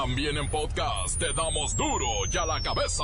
También 0.00 0.36
en 0.36 0.48
podcast 0.48 1.18
te 1.18 1.32
damos 1.32 1.74
duro 1.74 2.06
y 2.32 2.36
a 2.36 2.46
la 2.46 2.62
cabeza. 2.62 3.02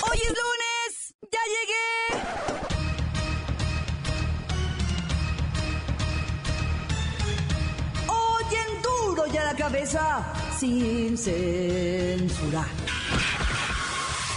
Hoy 0.00 0.16
es 0.16 0.28
lunes, 0.28 1.16
ya 1.22 1.40
llegué. 1.54 2.22
Hoy 8.06 8.44
en 8.54 8.80
duro 8.80 9.26
y 9.26 9.36
a 9.38 9.44
la 9.46 9.56
cabeza, 9.56 10.32
sin 10.56 11.18
censura. 11.18 12.64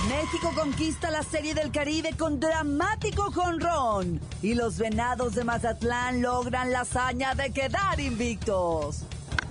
México 0.09 0.51
conquista 0.55 1.11
la 1.11 1.21
Serie 1.21 1.53
del 1.53 1.71
Caribe 1.71 2.15
con 2.17 2.39
dramático 2.39 3.31
jonrón 3.31 4.19
y 4.41 4.55
los 4.55 4.79
venados 4.79 5.35
de 5.35 5.43
Mazatlán 5.43 6.23
logran 6.23 6.71
la 6.71 6.79
hazaña 6.81 7.35
de 7.35 7.53
quedar 7.53 7.99
invictos. 7.99 9.05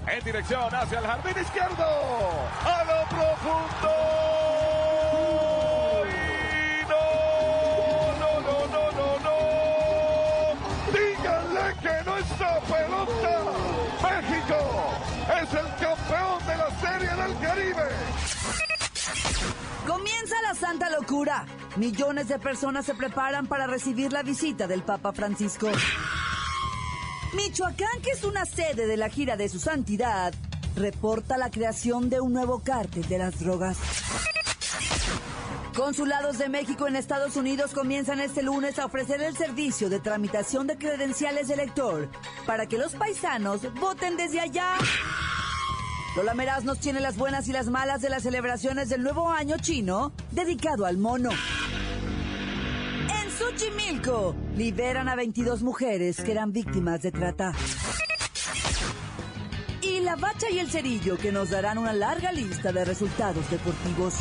En 0.07 0.23
dirección 0.23 0.75
hacia 0.75 0.99
el 0.99 1.07
jardín 1.07 1.43
izquierdo, 1.43 1.85
a 2.65 2.85
lo 2.85 3.09
profundo. 3.09 3.91
No, 6.89 8.13
no, 8.21 8.67
no, 8.69 8.93
no, 8.93 9.19
no. 9.25 9.37
Díganle 10.93 11.75
que 11.81 12.05
no 12.05 12.15
pelota. 12.67 13.35
México 14.03 14.59
es 15.43 15.55
el 15.55 15.69
campeón 15.81 16.47
de 16.47 16.57
la 16.57 16.71
Serie 16.81 17.23
del 17.23 17.39
Caribe. 17.39 17.89
Comienza 19.87 20.35
la 20.43 20.55
santa 20.55 20.91
locura. 20.91 21.47
Millones 21.77 22.29
de 22.29 22.39
personas 22.39 22.85
se 22.85 22.95
preparan 22.95 23.47
para 23.47 23.67
recibir 23.67 24.13
la 24.13 24.23
visita 24.23 24.67
del 24.67 24.83
Papa 24.83 25.13
Francisco. 25.13 25.71
Michoacán, 27.35 28.01
que 28.03 28.11
es 28.11 28.25
una 28.25 28.45
sede 28.45 28.87
de 28.87 28.97
la 28.97 29.09
gira 29.09 29.37
de 29.37 29.49
su 29.49 29.59
santidad, 29.59 30.33
reporta 30.77 31.37
la 31.37 31.51
creación 31.51 32.09
de 32.09 32.21
un 32.21 32.33
nuevo 32.33 32.61
cártel 32.61 33.07
de 33.09 33.19
las 33.19 33.41
drogas. 33.41 33.77
Consulados 35.75 36.39
de 36.39 36.49
México 36.49 36.87
en 36.87 36.95
Estados 36.95 37.37
Unidos 37.37 37.73
comienzan 37.73 38.21
este 38.21 38.43
lunes 38.43 38.79
a 38.79 38.87
ofrecer 38.87 39.21
el 39.21 39.37
servicio 39.37 39.91
de 39.91 39.99
tramitación 39.99 40.69
de 40.69 40.79
credenciales 40.79 41.49
de 41.49 41.55
elector 41.55 42.09
para 42.47 42.67
que 42.67 42.79
los 42.79 42.95
paisanos 42.95 43.61
voten 43.75 44.17
desde 44.17 44.41
allá. 44.41 44.77
Lola 46.17 46.35
Meraz 46.35 46.63
nos 46.63 46.79
tiene 46.79 47.01
las 47.01 47.17
buenas 47.17 47.49
y 47.49 47.53
las 47.53 47.67
malas 47.67 48.01
de 48.01 48.11
las 48.11 48.23
celebraciones 48.23 48.89
del 48.89 49.03
nuevo 49.03 49.31
año 49.31 49.57
chino 49.59 50.13
dedicado 50.31 50.87
al 50.87 50.97
mono. 50.97 51.31
Xochimilco 53.39 54.35
liberan 54.57 55.09
a 55.09 55.17
22 55.17 55.63
mujeres 55.63 56.21
que 56.21 56.31
eran 56.31 56.53
víctimas 56.53 57.03
de 57.03 57.11
trata. 57.11 57.53
Y 59.83 60.01
la 60.01 60.17
bacha 60.17 60.49
y 60.51 60.59
el 60.61 60.71
cerillo 60.71 61.17
que 61.17 61.33
nos 61.33 61.51
darán 61.51 61.79
una 61.79 61.93
larga 61.93 62.31
lista 62.31 62.73
de 62.73 62.85
resultados 62.85 63.51
deportivos. 63.51 64.15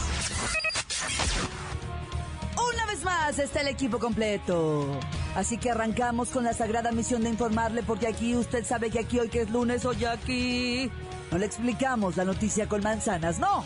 Una 2.74 2.86
vez 2.88 3.04
más 3.04 3.38
está 3.38 3.62
el 3.62 3.68
equipo 3.68 4.00
completo. 4.00 5.00
Así 5.36 5.58
que 5.58 5.72
arrancamos 5.72 6.30
con 6.30 6.44
la 6.44 6.54
sagrada 6.54 6.92
misión 6.92 7.24
de 7.24 7.30
informarle 7.30 7.84
porque 7.84 8.08
aquí 8.08 8.36
usted 8.36 8.66
sabe 8.66 8.90
que 8.90 9.00
aquí 9.00 9.20
hoy 9.20 9.30
que 9.30 9.42
es 9.42 9.50
lunes, 9.52 9.86
hoy 9.86 10.06
aquí 10.06 10.92
no 11.32 11.38
le 11.38 11.46
explicamos 11.46 12.18
la 12.18 12.26
noticia 12.26 12.68
con 12.68 12.82
manzanas, 12.82 13.40
no. 13.40 13.64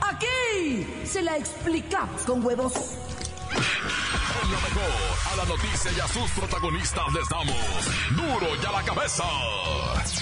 Aquí 0.00 0.86
se 1.04 1.22
la 1.22 1.36
explicamos 1.36 2.22
con 2.22 2.44
huevos. 2.44 3.11
Lo 4.52 4.60
mejor, 4.60 4.92
a 5.32 5.36
la 5.36 5.44
noticia 5.46 5.90
y 5.96 6.00
a 6.00 6.08
sus 6.08 6.30
protagonistas 6.32 7.12
les 7.14 7.26
damos 7.26 7.56
duro 8.10 8.54
y 8.62 8.66
a 8.66 8.72
la 8.72 8.82
cabeza. 8.82 9.24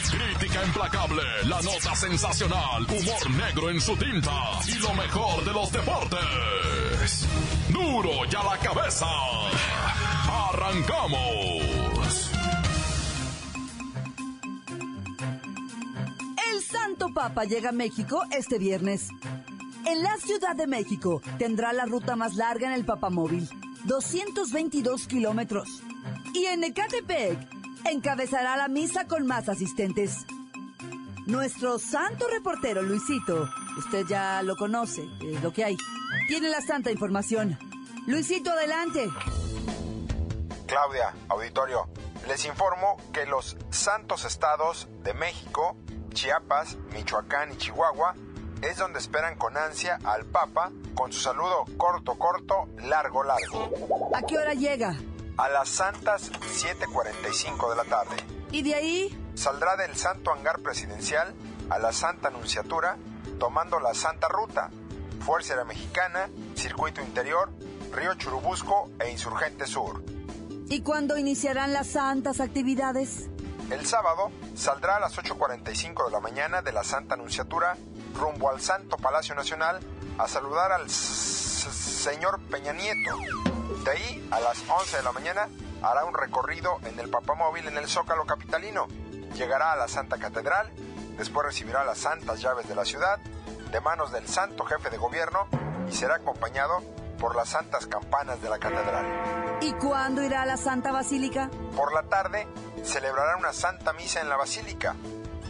Crítica 0.09 0.64
implacable, 0.64 1.23
la 1.47 1.61
nota 1.62 1.97
sensacional, 1.97 2.84
humor 2.84 3.31
negro 3.31 3.70
en 3.70 3.81
su 3.81 3.97
tinta 3.97 4.31
y 4.69 4.78
lo 4.78 4.95
mejor 4.95 5.45
de 5.45 5.53
los 5.53 5.73
deportes. 5.73 7.27
Duro 7.70 8.11
y 8.30 8.35
a 8.36 8.42
la 8.45 8.58
cabeza. 8.58 9.07
Arrancamos. 10.48 12.30
El 16.52 16.62
Santo 16.62 17.08
Papa 17.12 17.45
llega 17.47 17.70
a 17.70 17.73
México 17.73 18.23
este 18.30 18.58
viernes. 18.58 19.08
En 19.86 20.02
la 20.05 20.17
Ciudad 20.18 20.55
de 20.55 20.68
México 20.68 21.20
tendrá 21.39 21.73
la 21.73 21.85
ruta 21.86 22.14
más 22.14 22.35
larga 22.35 22.68
en 22.68 22.74
el 22.74 22.85
Papamóvil, 22.85 23.48
222 23.85 25.07
kilómetros. 25.07 25.83
Y 26.35 26.46
en 26.46 26.64
Ecatepec 26.64 27.39
encabezará 27.85 28.57
la 28.57 28.68
misa 28.68 29.07
con 29.07 29.27
más 29.27 29.48
asistentes. 29.48 30.18
Nuestro 31.27 31.79
santo 31.79 32.27
reportero 32.29 32.83
Luisito, 32.83 33.48
usted 33.79 34.07
ya 34.07 34.42
lo 34.42 34.57
conoce, 34.57 35.02
es 35.23 35.42
lo 35.42 35.52
que 35.52 35.64
hay, 35.64 35.77
tiene 36.29 36.48
la 36.48 36.61
santa 36.61 36.91
información. 36.91 37.58
Luisito, 38.07 38.51
adelante. 38.51 39.08
Claudia, 40.67 41.14
auditorio, 41.29 41.89
les 42.29 42.45
informo 42.47 42.97
que 43.12 43.27
los 43.27 43.57
santos 43.70 44.24
estados 44.24 44.89
de 45.02 45.14
México, 45.14 45.77
Chiapas, 46.12 46.77
Michoacán 46.92 47.52
y 47.52 47.57
Chihuahua 47.57 48.14
es 48.63 48.77
donde 48.77 48.98
esperan 48.98 49.37
con 49.37 49.57
ansia 49.57 49.98
al 50.05 50.25
Papa 50.27 50.71
con 50.95 51.13
su 51.13 51.21
saludo 51.21 51.65
corto, 51.77 52.17
corto, 52.19 52.69
largo, 52.83 53.23
largo. 53.25 53.71
¿A 54.15 54.23
qué 54.23 54.39
hora 54.39 54.55
llega? 54.55 54.97
A 55.37 55.48
las 55.48 55.69
santas 55.69 56.31
7.45 56.33 57.71
de 57.71 57.77
la 57.77 57.85
tarde. 57.85 58.17
¿Y 58.53 58.63
de 58.63 58.75
ahí? 58.75 59.19
Saldrá 59.35 59.77
del 59.77 59.97
Santo 59.97 60.33
Hangar 60.33 60.61
Presidencial 60.61 61.33
a 61.71 61.79
la 61.79 61.93
Santa 61.93 62.29
Anunciatura 62.29 62.97
tomando 63.39 63.81
la 63.81 63.95
Santa 63.95 64.29
Ruta, 64.29 64.71
Fuerza 65.21 65.55
Aérea 65.55 65.65
Mexicana, 65.65 66.29
Circuito 66.55 67.01
Interior, 67.01 67.51
Río 67.92 68.15
Churubusco 68.15 68.91
e 68.98 69.11
Insurgente 69.11 69.67
Sur. 69.67 70.05
¿Y 70.69 70.83
cuándo 70.83 71.17
iniciarán 71.17 71.73
las 71.73 71.89
santas 71.89 72.41
actividades? 72.41 73.29
El 73.70 73.86
sábado 73.86 74.33
saldrá 74.57 74.97
a 74.97 75.01
las 75.01 75.17
8.45 75.17 76.07
de 76.07 76.11
la 76.11 76.19
mañana 76.19 76.61
de 76.61 76.73
la 76.73 76.83
Santa 76.83 77.14
Anunciatura 77.14 77.77
rumbo 78.19 78.51
al 78.51 78.61
Santo 78.61 78.97
Palacio 78.97 79.36
Nacional 79.36 79.79
a 80.19 80.27
saludar 80.27 80.73
al 80.73 80.91
señor 80.91 82.41
Peña 82.51 82.73
Nieto. 82.73 83.17
De 83.85 83.91
ahí, 83.92 84.29
a 84.33 84.41
las 84.41 84.64
11 84.69 84.97
de 84.97 85.03
la 85.05 85.13
mañana, 85.13 85.48
hará 85.83 86.05
un 86.05 86.14
recorrido 86.14 86.79
en 86.85 86.98
el 86.98 87.09
Papamóvil 87.11 87.69
en 87.69 87.79
el 87.79 87.86
Zócalo 87.86 88.27
Capitalino. 88.27 88.89
Llegará 89.36 89.73
a 89.73 89.77
la 89.77 89.86
Santa 89.86 90.19
Catedral, 90.19 90.69
después 91.17 91.47
recibirá 91.47 91.85
las 91.85 91.98
santas 91.98 92.41
llaves 92.41 92.69
de 92.69 92.75
la 92.75 92.85
ciudad 92.85 93.19
de 93.19 93.80
manos 93.80 94.11
del 94.11 94.27
Santo 94.27 94.64
Jefe 94.64 94.91
de 94.91 94.98
Gobierno 94.98 95.47
y 95.89 95.92
será 95.92 96.17
acompañado 96.17 96.83
por 97.20 97.36
las 97.36 97.51
santas 97.51 97.86
campanas 97.86 98.41
de 98.41 98.48
la 98.48 98.58
catedral. 98.58 99.58
¿Y 99.61 99.73
cuándo 99.75 100.23
irá 100.23 100.42
a 100.42 100.47
la 100.47 100.57
Santa 100.57 100.91
Basílica? 100.91 101.51
Por 101.77 101.92
la 101.92 102.03
tarde 102.05 102.48
celebrará 102.83 103.36
una 103.36 103.53
santa 103.53 103.92
misa 103.92 104.20
en 104.23 104.31
la 104.31 104.36
basílica. 104.36 104.97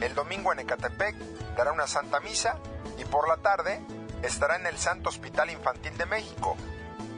El 0.00 0.14
domingo 0.14 0.52
en 0.52 0.58
Ecatepec 0.58 1.14
dará 1.56 1.72
una 1.72 1.86
santa 1.86 2.18
misa 2.20 2.56
y 2.98 3.04
por 3.04 3.28
la 3.28 3.36
tarde 3.36 3.80
estará 4.22 4.56
en 4.56 4.66
el 4.66 4.76
Santo 4.78 5.08
Hospital 5.08 5.50
Infantil 5.50 5.96
de 5.96 6.06
México. 6.06 6.56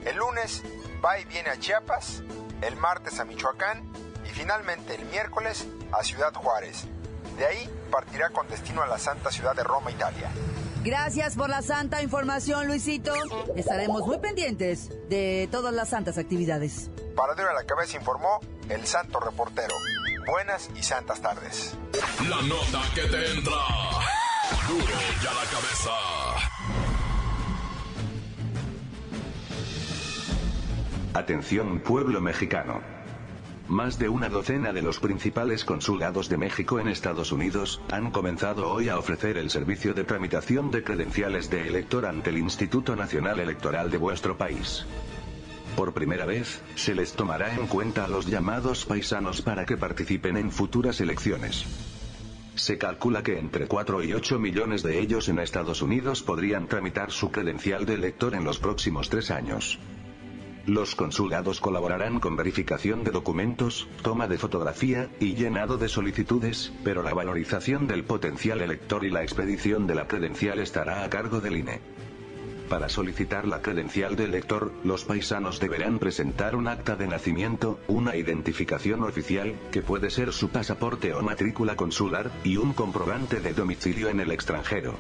El 0.05 0.17
lunes 0.17 0.62
va 1.05 1.19
y 1.19 1.25
viene 1.25 1.49
a 1.49 1.59
Chiapas, 1.59 2.23
el 2.61 2.77
martes 2.77 3.19
a 3.21 3.25
Michoacán 3.25 3.91
y 4.25 4.29
finalmente 4.29 4.95
el 4.95 5.07
miércoles 5.07 5.67
a 5.93 6.05
Ciudad 6.05 6.35
Juárez. 6.35 6.85
De 7.39 7.47
ahí 7.47 7.87
partirá 7.91 8.31
con 8.31 8.47
destino 8.49 8.83
a 8.83 8.87
la 8.87 8.99
santa 8.99 9.31
ciudad 9.31 9.57
de 9.57 9.65
Roma, 9.65 9.91
Italia. 9.91 10.31
Gracias 10.84 11.37
por 11.37 11.48
la 11.48 11.62
santa 11.62 12.03
información, 12.03 12.66
Luisito. 12.66 13.12
Estaremos 13.54 14.04
muy 14.04 14.19
pendientes 14.19 14.91
de 15.09 15.48
todas 15.53 15.72
las 15.72 15.91
santas 15.91 16.19
actividades. 16.19 16.91
Para 17.15 17.34
Duro 17.34 17.50
a 17.50 17.54
la 17.54 17.65
Cabeza 17.65 17.97
informó 17.97 18.41
el 18.69 18.84
Santo 18.84 19.20
Reportero. 19.20 19.75
Buenas 20.26 20.70
y 20.75 20.82
santas 20.82 21.20
tardes. 21.20 21.76
La 22.28 22.43
nota 22.43 22.82
que 22.94 23.03
te 23.03 23.31
entra. 23.32 23.53
Duro 24.69 24.94
y 25.23 25.26
a 25.26 25.34
la 25.34 25.44
cabeza. 25.50 25.90
Atención 31.14 31.81
pueblo 31.81 32.20
mexicano. 32.20 33.01
Más 33.73 33.99
de 33.99 34.11
una 34.11 34.29
docena 34.29 34.75
de 34.75 34.83
los 34.83 35.01
principales 35.01 35.65
consulados 35.65 36.29
de 36.29 36.37
México 36.37 36.79
en 36.79 36.89
Estados 36.89 37.33
Unidos 37.33 37.81
han 37.91 38.11
comenzado 38.11 38.71
hoy 38.71 38.91
a 38.91 38.99
ofrecer 38.99 39.39
el 39.39 39.49
servicio 39.49 39.95
de 39.95 40.05
tramitación 40.05 40.71
de 40.71 40.85
credenciales 40.85 41.49
de 41.49 41.69
elector 41.69 42.05
ante 42.05 42.29
el 42.29 42.37
Instituto 42.37 42.95
Nacional 42.97 43.41
Electoral 43.41 43.91
de 43.91 43.97
vuestro 43.97 44.37
país. 44.37 44.85
Por 45.75 45.95
primera 45.95 46.27
vez, 46.27 46.61
se 46.75 46.95
les 46.95 47.15
tomará 47.15 47.55
en 47.55 47.67
cuenta 47.67 48.05
a 48.05 48.09
los 48.09 48.27
llamados 48.27 48.85
paisanos 48.85 49.41
para 49.41 49.65
que 49.65 49.79
participen 49.79 50.37
en 50.37 50.53
futuras 50.53 51.01
elecciones. 51.01 51.65
Se 52.55 52.77
calcula 52.77 53.23
que 53.23 53.39
entre 53.39 53.69
4 53.69 54.05
y 54.05 54.13
8 54.13 54.39
millones 54.39 54.83
de 54.83 55.01
ellos 55.01 55.31
en 55.31 55.39
Estados 55.39 55.81
Unidos 55.81 56.23
podrían 56.23 56.67
tramitar 56.67 57.11
su 57.11 57.31
credencial 57.31 57.87
de 57.87 57.95
elector 57.95 58.35
en 58.35 58.45
los 58.45 58.59
próximos 58.59 59.09
tres 59.09 59.31
años. 59.31 59.79
Los 60.67 60.94
consulados 60.94 61.61
colaborarán 61.61 62.20
con 62.20 62.37
verificación 62.37 63.03
de 63.03 63.11
documentos, 63.11 63.88
toma 64.03 64.29
de 64.29 64.38
fotografía, 64.38 65.11
y 65.19 65.35
llenado 65.35 65.76
de 65.76 65.88
solicitudes, 65.88 66.73
pero 66.85 67.03
la 67.03 67.12
valorización 67.12 67.88
del 67.88 68.05
potencial 68.05 68.61
elector 68.61 69.05
y 69.05 69.11
la 69.11 69.23
expedición 69.25 69.88
de 69.88 69.97
la 69.97 70.06
credencial 70.06 70.61
estará 70.61 71.03
a 71.03 71.11
cargo 71.11 71.41
del 71.41 71.56
INE. 71.56 71.81
Para 72.69 72.88
solicitar 72.88 73.47
la 73.47 73.61
credencial 73.61 74.14
de 74.14 74.25
elector, 74.25 74.73
los 74.85 75.05
paisanos 75.05 75.59
deberán 75.59 75.99
presentar 75.99 76.55
un 76.55 76.69
acta 76.69 76.94
de 76.94 77.09
nacimiento, 77.09 77.81
una 77.88 78.17
identificación 78.17 79.03
oficial, 79.03 79.55
que 79.73 79.82
puede 79.82 80.11
ser 80.11 80.32
su 80.32 80.49
pasaporte 80.49 81.12
o 81.12 81.23
matrícula 81.23 81.75
consular, 81.75 82.31
y 82.44 82.56
un 82.56 82.73
comprobante 82.73 83.41
de 83.41 83.53
domicilio 83.53 84.09
en 84.09 84.20
el 84.20 84.31
extranjero. 84.31 84.94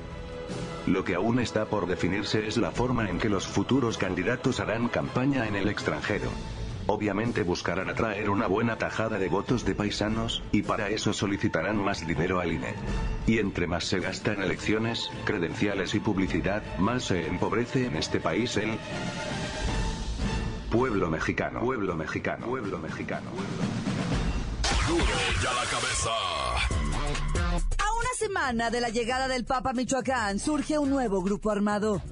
Lo 0.86 1.04
que 1.04 1.14
aún 1.14 1.38
está 1.38 1.66
por 1.66 1.86
definirse 1.86 2.46
es 2.46 2.56
la 2.56 2.72
forma 2.72 3.08
en 3.08 3.18
que 3.18 3.28
los 3.28 3.46
futuros 3.46 3.98
candidatos 3.98 4.58
harán 4.58 4.88
campaña 4.88 5.46
en 5.46 5.54
el 5.54 5.68
extranjero. 5.68 6.28
Obviamente 6.88 7.44
buscarán 7.44 7.88
atraer 7.88 8.28
una 8.28 8.48
buena 8.48 8.76
tajada 8.76 9.18
de 9.18 9.28
votos 9.28 9.64
de 9.64 9.76
paisanos, 9.76 10.42
y 10.50 10.62
para 10.62 10.88
eso 10.88 11.12
solicitarán 11.12 11.76
más 11.76 12.04
dinero 12.04 12.40
al 12.40 12.52
INE. 12.52 12.74
Y 13.26 13.38
entre 13.38 13.68
más 13.68 13.84
se 13.84 14.00
gasta 14.00 14.32
en 14.32 14.42
elecciones, 14.42 15.08
credenciales 15.24 15.94
y 15.94 16.00
publicidad, 16.00 16.62
más 16.78 17.04
se 17.04 17.28
empobrece 17.28 17.86
en 17.86 17.96
este 17.96 18.18
país 18.18 18.56
el 18.56 18.76
pueblo 20.70 21.08
mexicano. 21.08 21.60
Pueblo 21.60 21.94
mexicano. 21.94 22.46
Pueblo 22.46 22.78
mexicano. 22.78 23.30
Duro 24.88 25.04
ya 25.40 25.52
la 25.52 25.64
cabeza. 25.70 27.41
Una 28.02 28.14
semana 28.18 28.70
de 28.70 28.80
la 28.80 28.88
llegada 28.88 29.28
del 29.28 29.44
Papa 29.44 29.70
a 29.70 29.72
Michoacán 29.74 30.40
surge 30.40 30.76
un 30.76 30.90
nuevo 30.90 31.22
grupo 31.22 31.52
armado. 31.52 32.02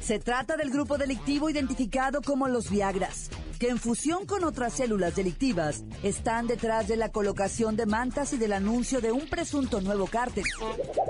Se 0.00 0.18
trata 0.18 0.56
del 0.56 0.70
grupo 0.70 0.96
delictivo 0.96 1.50
identificado 1.50 2.22
como 2.22 2.48
los 2.48 2.70
Viagras, 2.70 3.28
que 3.58 3.68
en 3.68 3.76
fusión 3.76 4.24
con 4.24 4.42
otras 4.42 4.72
células 4.72 5.16
delictivas 5.16 5.84
están 6.02 6.46
detrás 6.46 6.88
de 6.88 6.96
la 6.96 7.10
colocación 7.10 7.76
de 7.76 7.84
mantas 7.84 8.32
y 8.32 8.38
del 8.38 8.54
anuncio 8.54 9.02
de 9.02 9.12
un 9.12 9.28
presunto 9.28 9.82
nuevo 9.82 10.06
cártel. 10.06 10.44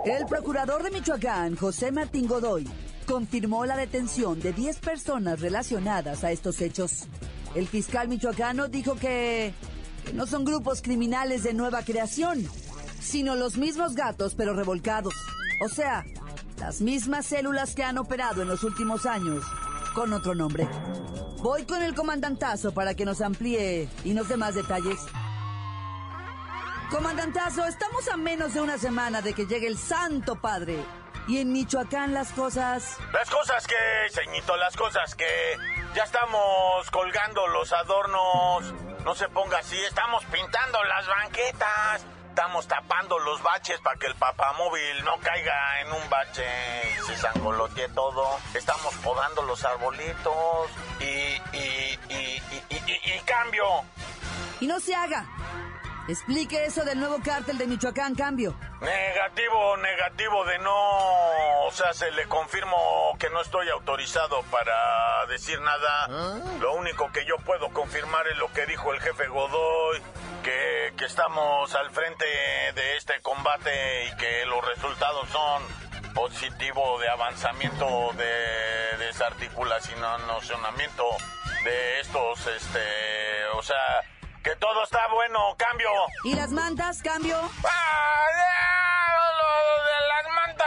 El 0.05 0.27
procurador 0.27 0.83
de 0.83 0.91
Michoacán, 0.91 1.55
José 1.55 1.93
Martín 1.93 2.27
Godoy, 2.27 2.67
confirmó 3.07 3.67
la 3.67 3.77
detención 3.77 4.41
de 4.41 4.53
10 4.53 4.81
personas 4.81 5.41
relacionadas 5.41 6.25
a 6.25 6.33
estos 6.33 6.61
hechos. 6.61 7.05
El 7.55 7.69
fiscal 7.69 8.09
michoacano 8.09 8.67
dijo 8.67 8.97
que 8.97 9.55
no 10.13 10.27
son 10.27 10.45
grupos 10.45 10.83
criminales 10.83 11.45
de 11.45 11.55
nueva 11.55 11.83
creación, 11.83 12.45
sino 13.01 13.35
los 13.35 13.57
mismos 13.57 13.95
gatos 13.95 14.35
pero 14.37 14.55
revolcados. 14.55 15.15
O 15.65 15.69
sea, 15.69 16.05
las 16.59 16.81
mismas 16.81 17.27
células 17.27 17.75
que 17.75 17.85
han 17.85 17.99
operado 17.99 18.43
en 18.43 18.49
los 18.49 18.63
últimos 18.65 19.07
años 19.07 19.45
con 19.95 20.13
otro 20.13 20.35
nombre. 20.35 20.69
Voy 21.39 21.65
con 21.65 21.83
el 21.83 21.95
comandantazo 21.95 22.73
para 22.73 22.95
que 22.95 23.05
nos 23.05 23.21
amplíe 23.21 23.89
y 24.05 24.13
nos 24.13 24.29
dé 24.29 24.37
más 24.37 24.55
detalles. 24.55 25.01
Comandantazo, 26.91 27.65
estamos 27.67 28.09
a 28.09 28.17
menos 28.17 28.55
de 28.55 28.61
una 28.61 28.79
semana 28.79 29.21
de 29.21 29.35
que 29.35 29.47
llegue 29.47 29.67
el 29.67 29.79
Santo 29.79 30.37
Padre. 30.37 30.83
Y 31.29 31.39
en 31.39 31.53
Michoacán 31.53 32.15
las 32.15 32.33
cosas... 32.33 32.97
Las 33.13 33.29
cosas 33.29 33.67
que, 33.67 33.75
ceñito, 34.11 34.57
las 34.57 34.75
cosas 34.75 35.15
que 35.15 35.27
ya 35.95 36.05
estamos 36.05 36.91
colgando 36.91 37.47
los 37.49 37.71
adornos. 37.73 38.73
No 39.05 39.15
se 39.15 39.29
ponga 39.29 39.59
así, 39.59 39.77
estamos 39.77 40.25
pintando 40.27 40.83
las 40.85 41.07
banquetas. 41.07 42.18
Estamos 42.39 42.69
tapando 42.69 43.19
los 43.19 43.43
baches 43.43 43.81
para 43.81 43.99
que 43.99 44.07
el 44.07 44.15
papamóvil 44.15 45.05
no 45.05 45.19
caiga 45.19 45.81
en 45.81 45.91
un 45.91 46.09
bache 46.09 46.45
y 46.93 47.03
se 47.05 47.17
sangolotee 47.17 47.89
todo. 47.89 48.39
Estamos 48.55 48.95
podando 49.03 49.43
los 49.43 49.65
arbolitos 49.65 50.71
y, 51.01 51.05
y, 51.05 51.99
y, 52.09 52.15
y, 52.15 52.43
y- 52.71 52.83
y- 52.87 53.13
y 53.17 53.21
cambio. 53.27 53.65
Y 54.61 54.69
no 54.69 54.79
se 54.79 54.95
haga. 54.95 55.27
Explique 56.09 56.65
eso 56.65 56.85
del 56.85 57.01
nuevo 57.01 57.19
cártel 57.25 57.59
de 57.59 57.67
Michoacán, 57.67 58.15
cambio. 58.15 58.55
Negativo, 58.81 59.77
negativo 59.79 60.45
de 60.45 60.59
no. 60.61 61.67
O 61.67 61.73
sea, 61.73 61.93
se 61.93 62.13
le 62.13 62.29
confirmo 62.29 63.17
que 63.19 63.29
no 63.31 63.41
estoy 63.43 63.69
autorizado 63.69 64.43
para 64.45 65.27
decir 65.27 65.61
nada. 65.61 66.07
Lo 66.61 66.73
único 66.75 67.11
que 67.11 67.25
yo 67.27 67.37
puedo 67.39 67.69
confirmar 67.71 68.29
es 68.29 68.37
lo 68.39 68.51
que 68.53 68.65
dijo 68.67 68.95
el 68.95 69.01
jefe 69.01 69.27
Godoy, 69.27 70.01
que, 70.43 70.93
que 70.97 71.05
estamos 71.05 71.75
al 71.75 71.91
frente 71.91 72.25
de 72.75 72.97
este 72.97 73.21
combate 73.21 74.07
y 74.07 74.17
que 74.17 74.47
los 74.47 74.65
resultados 74.65 75.29
son 75.31 75.63
positivo 76.15 76.99
de 76.99 77.09
avanzamiento 77.09 78.13
de 78.15 78.97
desarticulacionamiento 78.99 81.05
de 81.65 82.01
estos, 82.01 82.47
este, 82.47 83.47
o 83.55 83.63
sea, 83.63 84.03
que 84.43 84.57
todo 84.57 84.83
está 84.83 85.07
bueno, 85.13 85.55
cambio. 85.57 85.89
¿Y 86.25 86.35
las 86.35 86.51
mantas, 86.51 87.01
cambio? 87.03 87.39
Ah, 87.65 88.27
lo 89.39 89.85
de 89.85 90.01
las 90.09 90.27
mantas. 90.35 90.67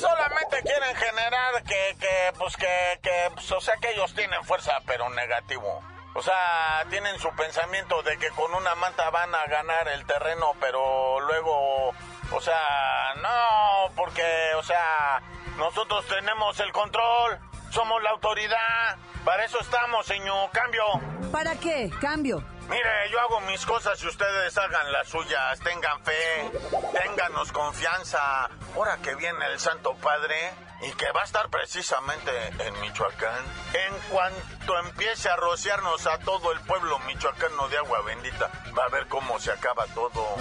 solamente 0.00 0.62
quieren 0.62 0.96
generar 0.96 1.62
que, 1.64 1.96
que, 2.00 2.32
pues 2.38 2.56
que, 2.56 2.98
que, 3.02 3.30
pues, 3.34 3.52
o 3.52 3.60
sea 3.60 3.76
que 3.76 3.90
ellos 3.92 4.14
tienen 4.14 4.42
fuerza, 4.44 4.80
pero 4.86 5.10
negativo. 5.10 5.82
O 6.18 6.22
sea, 6.22 6.84
tienen 6.90 7.16
su 7.20 7.30
pensamiento 7.36 8.02
de 8.02 8.18
que 8.18 8.28
con 8.30 8.52
una 8.52 8.74
manta 8.74 9.08
van 9.10 9.32
a 9.32 9.46
ganar 9.46 9.86
el 9.86 10.04
terreno, 10.04 10.52
pero 10.58 11.20
luego, 11.20 11.90
o 12.32 12.40
sea, 12.40 13.14
no, 13.22 13.94
porque, 13.94 14.52
o 14.56 14.62
sea, 14.64 15.22
nosotros 15.58 16.04
tenemos 16.08 16.58
el 16.58 16.72
control, 16.72 17.38
somos 17.70 18.02
la 18.02 18.10
autoridad, 18.10 18.96
para 19.24 19.44
eso 19.44 19.60
estamos, 19.60 20.06
señor, 20.06 20.50
cambio. 20.50 20.82
¿Para 21.30 21.54
qué? 21.54 21.88
Cambio. 22.00 22.42
Mire, 22.68 23.10
yo 23.12 23.20
hago 23.20 23.40
mis 23.42 23.64
cosas 23.64 24.02
y 24.02 24.08
ustedes 24.08 24.58
hagan 24.58 24.90
las 24.90 25.06
suyas. 25.08 25.60
Tengan 25.60 26.02
fe, 26.04 26.50
ténganos 27.00 27.52
confianza. 27.52 28.50
Ahora 28.74 28.96
que 28.98 29.14
viene 29.14 29.46
el 29.46 29.60
Santo 29.60 29.94
Padre 29.94 30.52
y 30.80 30.92
que 30.92 31.10
va 31.12 31.22
a 31.22 31.24
estar 31.24 31.48
precisamente 31.50 32.30
en 32.58 32.80
Michoacán, 32.80 33.44
en 33.74 33.94
cuanto 34.10 34.78
empiece 34.86 35.28
a 35.28 35.36
rociarnos 35.36 36.06
a 36.06 36.18
todo 36.18 36.52
el 36.52 36.60
pueblo 36.60 36.98
michoacano 37.00 37.68
de 37.68 37.78
agua 37.78 38.02
bendita, 38.02 38.50
va 38.78 38.84
a 38.84 38.88
ver 38.88 39.06
cómo 39.08 39.38
se 39.40 39.50
acaba 39.50 39.86
todo. 39.88 40.36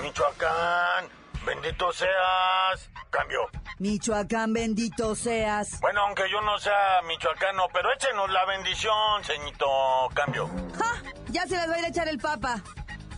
Michoacán, 0.00 1.08
bendito 1.44 1.92
seas. 1.92 2.90
Cambio. 3.10 3.40
Michoacán, 3.78 4.52
bendito 4.52 5.16
seas. 5.16 5.80
Bueno, 5.80 6.02
aunque 6.02 6.30
yo 6.30 6.40
no 6.42 6.58
sea 6.58 7.02
michoacano, 7.08 7.66
pero 7.72 7.92
échenos 7.92 8.30
la 8.30 8.44
bendición, 8.44 9.24
ceñito. 9.24 9.66
Cambio. 10.14 10.48
¡Ja! 10.78 11.02
Ya 11.28 11.46
se 11.46 11.56
las 11.56 11.68
va 11.68 11.74
a 11.74 11.78
ir 11.78 11.84
a 11.84 11.88
echar 11.88 12.08
el 12.08 12.18
Papa. 12.18 12.62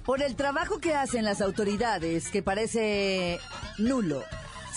Por 0.04 0.22
el 0.22 0.36
trabajo 0.36 0.80
que 0.80 0.94
hacen 0.94 1.24
las 1.24 1.40
autoridades, 1.40 2.30
que 2.30 2.42
parece 2.42 3.40
nulo. 3.78 4.24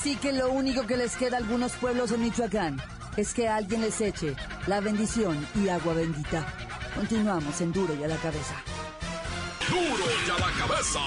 Sí 0.02 0.16
que 0.18 0.34
lo 0.34 0.52
único 0.52 0.86
que 0.86 0.98
les 0.98 1.16
queda 1.16 1.38
a 1.38 1.40
algunos 1.40 1.72
pueblos 1.74 2.12
en 2.12 2.22
Michoacán 2.22 2.82
es 3.18 3.34
que 3.34 3.48
alguien 3.48 3.82
les 3.82 4.00
eche 4.02 4.36
la 4.68 4.82
bendición 4.82 5.48
y 5.56 5.70
agua 5.70 5.94
bendita. 5.94 6.46
Continuamos 6.96 7.60
en 7.62 7.72
Duro 7.72 7.96
y 7.96 8.04
a 8.04 8.08
la 8.08 8.18
cabeza. 8.18 8.56
Duro 9.70 10.04
ya 10.28 10.34
la 10.38 10.52
cabeza. 10.60 11.00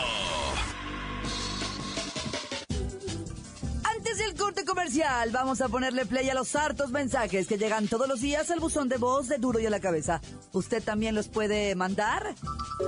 Antes 3.85 4.19
del 4.19 4.35
corte 4.37 4.65
comercial, 4.65 5.31
vamos 5.33 5.61
a 5.61 5.69
ponerle 5.69 6.07
play 6.07 6.31
a 6.31 6.35
los 6.35 6.57
hartos 6.57 6.91
mensajes 6.91 7.47
que 7.47 7.59
llegan 7.59 7.87
todos 7.89 8.09
los 8.09 8.21
días 8.21 8.51
al 8.51 8.59
buzón 8.61 8.89
de 8.89 8.97
voz 8.97 9.29
de 9.29 9.37
Duro 9.39 9.61
y 9.61 9.67
a 9.67 9.71
la 9.71 9.81
Cabeza. 9.81 10.21
Usted 10.53 10.83
también 10.83 11.15
los 11.15 11.29
puede 11.29 11.75
mandar 11.75 12.35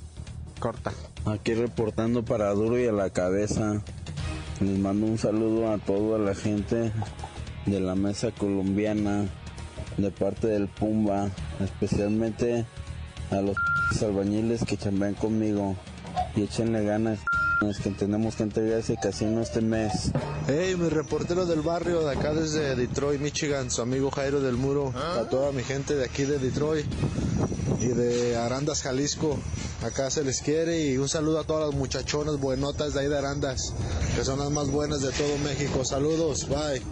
corta. 0.60 0.92
Aquí 1.26 1.52
reportando 1.52 2.24
para 2.24 2.54
Duro 2.54 2.78
y 2.78 2.86
a 2.86 2.92
la 2.92 3.10
cabeza. 3.10 3.82
Les 4.60 4.76
mando 4.76 5.06
un 5.06 5.18
saludo 5.18 5.70
a 5.70 5.78
toda 5.78 6.18
la 6.18 6.34
gente 6.34 6.92
de 7.64 7.80
la 7.80 7.94
mesa 7.94 8.32
colombiana, 8.32 9.24
de 9.96 10.10
parte 10.10 10.48
del 10.48 10.66
Pumba, 10.66 11.30
especialmente 11.60 12.66
a 13.30 13.36
los 13.36 13.56
albañiles 14.02 14.64
que 14.64 14.76
chambean 14.76 15.14
conmigo 15.14 15.76
y 16.34 16.42
échenle 16.42 16.84
ganas. 16.84 17.20
Es 17.68 17.78
que 17.78 17.90
tenemos 17.90 18.34
que 18.34 18.42
entregar 18.44 18.80
ese 18.80 18.96
casino 18.96 19.42
este 19.42 19.60
mes. 19.60 20.10
Hey, 20.48 20.74
mi 20.76 20.88
reportero 20.88 21.46
del 21.46 21.60
barrio 21.60 22.04
de 22.04 22.16
acá 22.16 22.34
desde 22.34 22.74
Detroit, 22.74 23.20
Michigan, 23.20 23.70
su 23.70 23.82
amigo 23.82 24.10
Jairo 24.10 24.40
del 24.40 24.56
Muro, 24.56 24.92
a 24.96 25.28
toda 25.28 25.52
mi 25.52 25.62
gente 25.62 25.94
de 25.94 26.04
aquí 26.04 26.24
de 26.24 26.38
Detroit 26.40 26.86
y 27.80 27.88
de 27.88 28.36
Arandas, 28.36 28.82
Jalisco. 28.82 29.38
Acá 29.82 30.10
se 30.10 30.24
les 30.24 30.42
quiere 30.42 30.86
y 30.86 30.96
un 30.96 31.08
saludo 31.08 31.40
a 31.40 31.44
todas 31.44 31.68
las 31.68 31.74
muchachonas 31.78 32.38
buenotas 32.38 32.94
de 32.94 33.00
ahí 33.00 33.08
de 33.08 33.18
Arandas, 33.18 33.72
que 34.16 34.24
son 34.24 34.38
las 34.38 34.50
más 34.50 34.70
buenas 34.70 35.00
de 35.00 35.12
todo 35.12 35.38
México. 35.38 35.84
Saludos, 35.84 36.48
bye. 36.48 36.82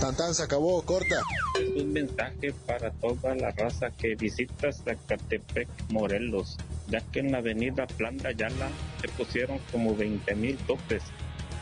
Tan 0.00 0.34
se 0.34 0.42
acabó, 0.42 0.82
corta. 0.82 1.22
Es 1.60 1.82
un 1.82 1.92
mensaje 1.92 2.54
para 2.66 2.90
toda 2.92 3.34
la 3.34 3.50
raza 3.50 3.90
que 3.90 4.14
visita 4.14 4.70
Zacatepec, 4.72 5.68
Morelos, 5.88 6.56
ya 6.88 7.00
que 7.00 7.20
en 7.20 7.32
la 7.32 7.38
avenida 7.38 7.86
Plan 7.86 8.16
de 8.18 8.28
Ayala 8.28 8.68
se 9.00 9.08
pusieron 9.08 9.58
como 9.72 9.96
20 9.96 10.34
mil 10.36 10.56
topes, 10.58 11.02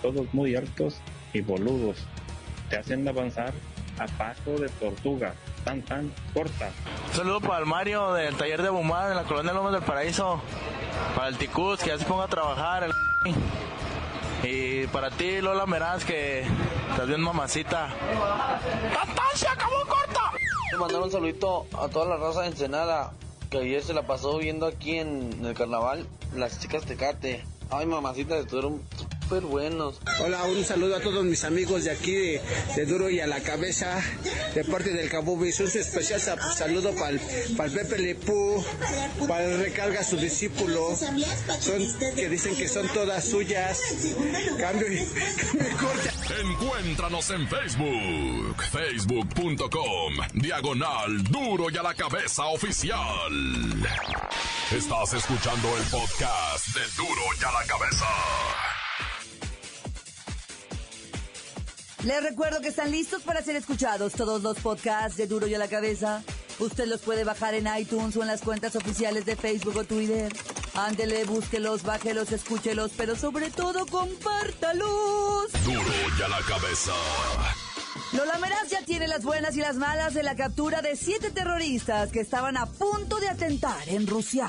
todos 0.03 0.27
muy 0.35 0.57
altos 0.57 0.97
y 1.33 1.41
boludos. 1.41 1.97
Te 2.71 2.77
hacen 2.77 3.07
avanzar 3.07 3.55
a 3.99 4.07
paso 4.19 4.59
de 4.59 4.69
tortuga, 4.69 5.35
tan 5.65 5.83
tan 5.83 6.13
corta. 6.33 6.71
saludo 7.13 7.41
para 7.41 7.59
el 7.59 7.67
Mario 7.67 8.13
del 8.13 8.37
taller 8.37 8.63
de 8.63 8.71
Bumar 8.71 9.11
en 9.11 9.17
la 9.17 9.25
colonia 9.25 9.53
Lomas 9.53 9.73
del 9.73 9.83
Paraíso, 9.83 10.41
para 11.17 11.29
el 11.29 11.39
Ticuz 11.39 11.81
que 11.81 11.89
ya 11.89 11.99
se 11.99 12.05
ponga 12.05 12.25
a 12.25 12.29
trabajar, 12.29 12.85
el 12.85 12.93
y 14.49 14.87
para 14.89 15.11
ti 15.11 15.41
Lola 15.41 15.67
Meraz 15.67 16.05
que 16.05 16.47
estás 16.91 17.09
bien 17.09 17.21
mamacita. 17.21 17.89
¡Tan 18.93 19.39
se 19.39 19.49
acabó 19.49 19.81
corta! 19.89 20.33
Quiero 20.69 20.81
mandar 20.81 21.03
un 21.03 21.11
saludito 21.11 21.67
a 21.79 21.89
toda 21.89 22.07
la 22.07 22.17
raza 22.17 22.43
de 22.43 22.49
Ensenada 22.49 23.13
que 23.51 23.59
ayer 23.59 23.83
se 23.83 23.95
la 23.95 24.03
pasó 24.03 24.37
viendo 24.39 24.67
aquí 24.67 24.99
en 24.99 25.45
el 25.45 25.55
carnaval 25.55 26.07
las 26.35 26.61
chicas 26.61 26.85
Tecate. 26.85 27.45
Ay, 27.71 27.87
mamacita, 27.87 28.37
estuvieron 28.37 28.83
súper 29.25 29.43
buenos. 29.45 30.01
Hola, 30.21 30.45
un 30.45 30.65
saludo 30.65 30.97
a 30.97 31.01
todos 31.01 31.25
mis 31.25 31.45
amigos 31.45 31.85
de 31.85 31.91
aquí 31.91 32.13
de, 32.13 32.87
Duro 32.87 33.09
y 33.09 33.21
a 33.21 33.27
la 33.27 33.41
Cabeza, 33.41 34.01
de 34.55 34.65
parte 34.65 34.93
del 34.93 35.09
Cabo 35.09 35.33
Un 35.33 35.47
especial 35.47 36.21
saludo 36.21 36.95
para 36.95 37.11
el, 37.11 37.21
Pepe 37.73 37.99
Lepú, 37.99 38.65
para 39.27 39.45
el 39.45 39.59
Recarga 39.59 40.05
su 40.05 40.17
discípulo, 40.17 40.95
son, 41.61 42.15
que 42.15 42.29
dicen 42.29 42.55
que 42.57 42.69
son 42.69 42.87
todas 42.89 43.25
suyas. 43.25 43.81
Cambio 44.59 44.93
y, 44.93 44.99
Encuéntranos 46.41 47.31
en 47.31 47.49
Facebook, 47.49 48.63
facebook.com, 48.71 50.15
diagonal 50.35 51.25
Duro 51.25 51.71
y 51.71 51.77
a 51.77 51.83
la 51.83 51.95
Cabeza 51.95 52.47
Oficial. 52.47 52.99
Estás 54.73 55.15
escuchando 55.15 55.77
el 55.77 55.85
podcast 55.85 56.69
de 56.69 56.81
Duro 56.97 57.23
y 57.41 57.45
a 57.45 57.53
la 57.53 57.67
Cabeza. 57.67 58.74
Les 62.05 62.23
recuerdo 62.23 62.61
que 62.61 62.69
están 62.69 62.91
listos 62.91 63.23
para 63.23 63.43
ser 63.43 63.57
escuchados 63.57 64.13
todos 64.13 64.43
los 64.43 64.59
podcasts 64.59 65.17
de 65.17 65.27
Duro 65.27 65.47
y 65.47 65.55
a 65.55 65.59
la 65.59 65.69
Cabeza. 65.69 66.23
Usted 66.59 66.87
los 66.87 67.01
puede 67.01 67.25
bajar 67.25 67.55
en 67.55 67.67
iTunes 67.79 68.15
o 68.17 68.21
en 68.21 68.29
las 68.29 68.43
cuentas 68.43 68.77
oficiales 68.77 69.25
de 69.25 69.37
Facebook 69.37 69.79
o 69.79 69.85
Twitter. 69.85 70.31
Ándele, 70.75 71.25
búsquelos, 71.25 71.83
bájelos, 71.83 72.31
escúchelos, 72.31 72.93
pero 72.95 73.17
sobre 73.17 73.51
todo 73.51 73.87
compártalos. 73.87 75.51
Duro 75.65 75.95
y 76.19 76.23
a 76.23 76.29
la 76.29 76.41
Cabeza. 76.41 76.93
Lola 78.13 78.39
Meraz 78.39 78.69
ya 78.69 78.85
tiene 78.85 79.09
las 79.09 79.25
buenas 79.25 79.57
y 79.57 79.61
las 79.61 79.77
malas 79.77 80.13
de 80.13 80.23
la 80.23 80.37
captura 80.37 80.83
de 80.83 80.97
siete 80.97 81.31
terroristas 81.31 82.13
que 82.13 82.21
estaban 82.21 82.59
a 82.59 82.67
punto 82.67 83.19
de 83.19 83.29
atentar 83.29 83.89
en 83.89 84.07
Rusia. 84.07 84.47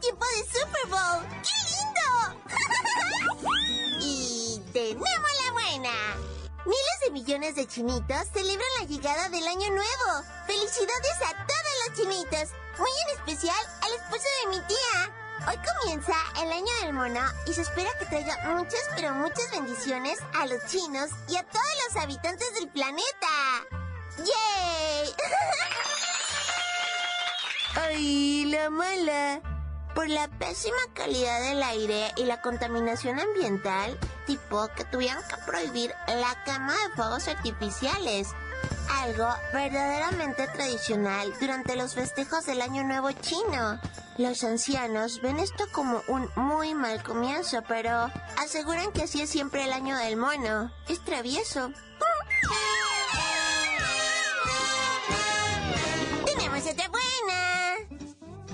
Tiempo 0.00 0.24
de 0.24 0.58
Super 0.58 0.86
Bowl. 0.88 1.26
¡Qué 1.42 1.56
lindo! 1.74 2.08
y 4.00 4.62
tenemos 4.72 5.28
la 5.44 5.52
buena. 5.52 5.92
Miles 6.64 7.00
de 7.04 7.10
millones 7.10 7.54
de 7.56 7.66
chinitos 7.66 8.28
celebran 8.32 8.68
la 8.80 8.86
llegada 8.86 9.28
del 9.28 9.46
año 9.46 9.68
nuevo. 9.70 10.24
Felicidades 10.46 11.16
a 11.24 11.46
todos 11.46 11.74
los 11.86 11.96
chinitos, 11.96 12.50
muy 12.78 12.90
en 13.06 13.18
especial 13.18 13.66
al 13.82 13.92
esposo 13.92 14.28
de 14.42 14.50
mi 14.50 14.60
tía. 14.66 15.10
Hoy 15.48 15.56
comienza 15.82 16.14
el 16.42 16.52
año 16.52 16.72
del 16.82 16.92
mono 16.92 17.20
y 17.46 17.54
se 17.54 17.62
espera 17.62 17.90
que 17.98 18.06
traiga 18.06 18.36
muchas, 18.54 18.82
pero 18.94 19.14
muchas 19.14 19.50
bendiciones 19.50 20.18
a 20.34 20.46
los 20.46 20.64
chinos 20.66 21.10
y 21.28 21.36
a 21.36 21.44
todos 21.44 21.64
los 21.86 22.02
habitantes 22.02 22.54
del 22.54 22.68
planeta. 22.68 23.28
¡Yay! 24.18 25.14
Ay, 27.76 28.44
la 28.46 28.68
mala. 28.70 29.57
Por 29.98 30.08
la 30.08 30.28
pésima 30.28 30.76
calidad 30.94 31.40
del 31.40 31.60
aire 31.60 32.12
y 32.16 32.24
la 32.24 32.40
contaminación 32.40 33.18
ambiental, 33.18 33.98
tipo 34.28 34.68
que 34.76 34.84
tuvieron 34.84 35.20
que 35.24 35.36
prohibir 35.44 35.92
la 36.06 36.40
quema 36.44 36.72
de 36.72 36.94
fuegos 36.94 37.26
artificiales. 37.26 38.28
Algo 39.00 39.26
verdaderamente 39.52 40.46
tradicional 40.46 41.34
durante 41.40 41.74
los 41.74 41.96
festejos 41.96 42.46
del 42.46 42.60
Año 42.60 42.84
Nuevo 42.84 43.10
chino. 43.10 43.80
Los 44.18 44.44
ancianos 44.44 45.20
ven 45.20 45.40
esto 45.40 45.64
como 45.72 46.00
un 46.06 46.30
muy 46.36 46.74
mal 46.74 47.02
comienzo, 47.02 47.64
pero 47.66 48.08
aseguran 48.36 48.92
que 48.92 49.02
así 49.02 49.20
es 49.22 49.30
siempre 49.30 49.64
el 49.64 49.72
año 49.72 49.96
del 49.96 50.16
mono. 50.16 50.70
Es 50.88 51.04
travieso. 51.04 51.72
Tenemos 56.24 56.64
otra 56.70 56.88
buena. 56.88 57.98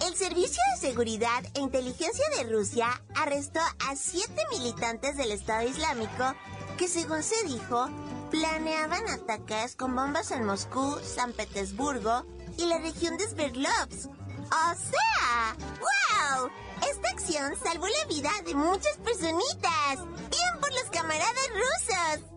El 0.06 0.16
Servicio 0.16 0.62
Seguridad 0.84 1.42
e 1.54 1.60
Inteligencia 1.60 2.26
de 2.36 2.44
Rusia 2.52 2.86
arrestó 3.14 3.58
a 3.88 3.96
siete 3.96 4.42
militantes 4.50 5.16
del 5.16 5.32
Estado 5.32 5.66
Islámico 5.66 6.34
que, 6.76 6.88
según 6.88 7.22
se 7.22 7.42
dijo, 7.44 7.88
planeaban 8.30 9.08
ataques 9.08 9.76
con 9.76 9.96
bombas 9.96 10.30
en 10.30 10.44
Moscú, 10.44 11.00
San 11.02 11.32
Petersburgo 11.32 12.26
y 12.58 12.66
la 12.66 12.76
región 12.76 13.16
de 13.16 13.26
Sverdlovsk. 13.26 14.10
¡O 14.10 14.74
sea! 14.76 15.56
¡Wow! 15.80 16.50
Esta 16.90 17.08
acción 17.08 17.54
salvó 17.64 17.86
la 17.86 18.04
vida 18.06 18.30
de 18.44 18.54
muchas 18.54 18.98
personitas. 18.98 20.04
¡Bien 20.28 20.60
por 20.60 20.70
los 20.70 20.90
camaradas 20.92 21.48
rusos! 21.54 22.30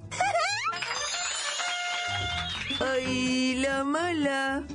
¡Ay, 2.79 3.55
la 3.55 3.83
mala! 3.83 4.65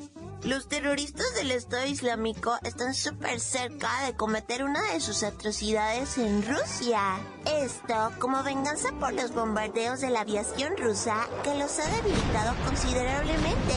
Los 0.45 0.67
terroristas 0.67 1.35
del 1.37 1.53
Estado 1.53 1.87
Islámico 1.87 2.59
están 2.65 2.95
súper 2.95 3.39
cerca 3.39 3.89
de 4.07 4.17
cometer 4.17 4.65
una 4.65 4.83
de 4.93 4.99
sus 4.99 5.23
atrocidades 5.23 6.19
en 6.19 6.43
Rusia. 6.43 7.21
Esto 7.47 8.11
como 8.19 8.43
venganza 8.43 8.91
por 8.99 9.13
los 9.13 9.33
bombardeos 9.33 10.01
de 10.01 10.11
la 10.11 10.23
aviación 10.23 10.77
rusa 10.77 11.29
que 11.45 11.55
los 11.55 11.79
ha 11.79 11.89
debilitado 11.91 12.57
considerablemente. 12.65 13.75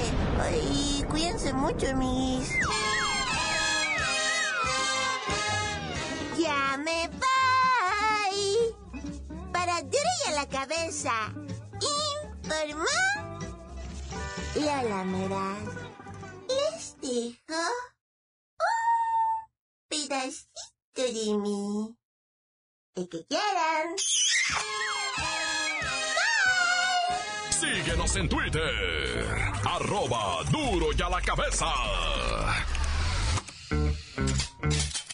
Y 0.74 1.04
cuídense 1.04 1.54
mucho, 1.54 1.96
mis. 1.96 2.50
Ya 6.40 6.78
me 6.78 7.08
voy. 7.10 8.76
Para 9.54 9.84
duro 9.84 10.10
y 10.26 10.30
a 10.30 10.36
la 10.36 10.50
cabeza. 10.50 11.14
Informó. 12.42 12.86
La 14.56 15.04
Meraz 15.04 15.95
dejo 17.06 17.62
un 18.60 19.88
pedacito 19.88 20.50
de 20.96 21.38
mí. 21.38 21.98
El 22.96 23.10
que 23.10 23.26
quieran. 23.26 23.96
Síguenos 27.50 28.16
en 28.16 28.30
Twitter. 28.30 29.26
Arroba 29.66 30.44
duro 30.52 30.88
y 30.98 31.02
a 31.02 31.10
la 31.10 31.22
cabeza. 31.22 31.68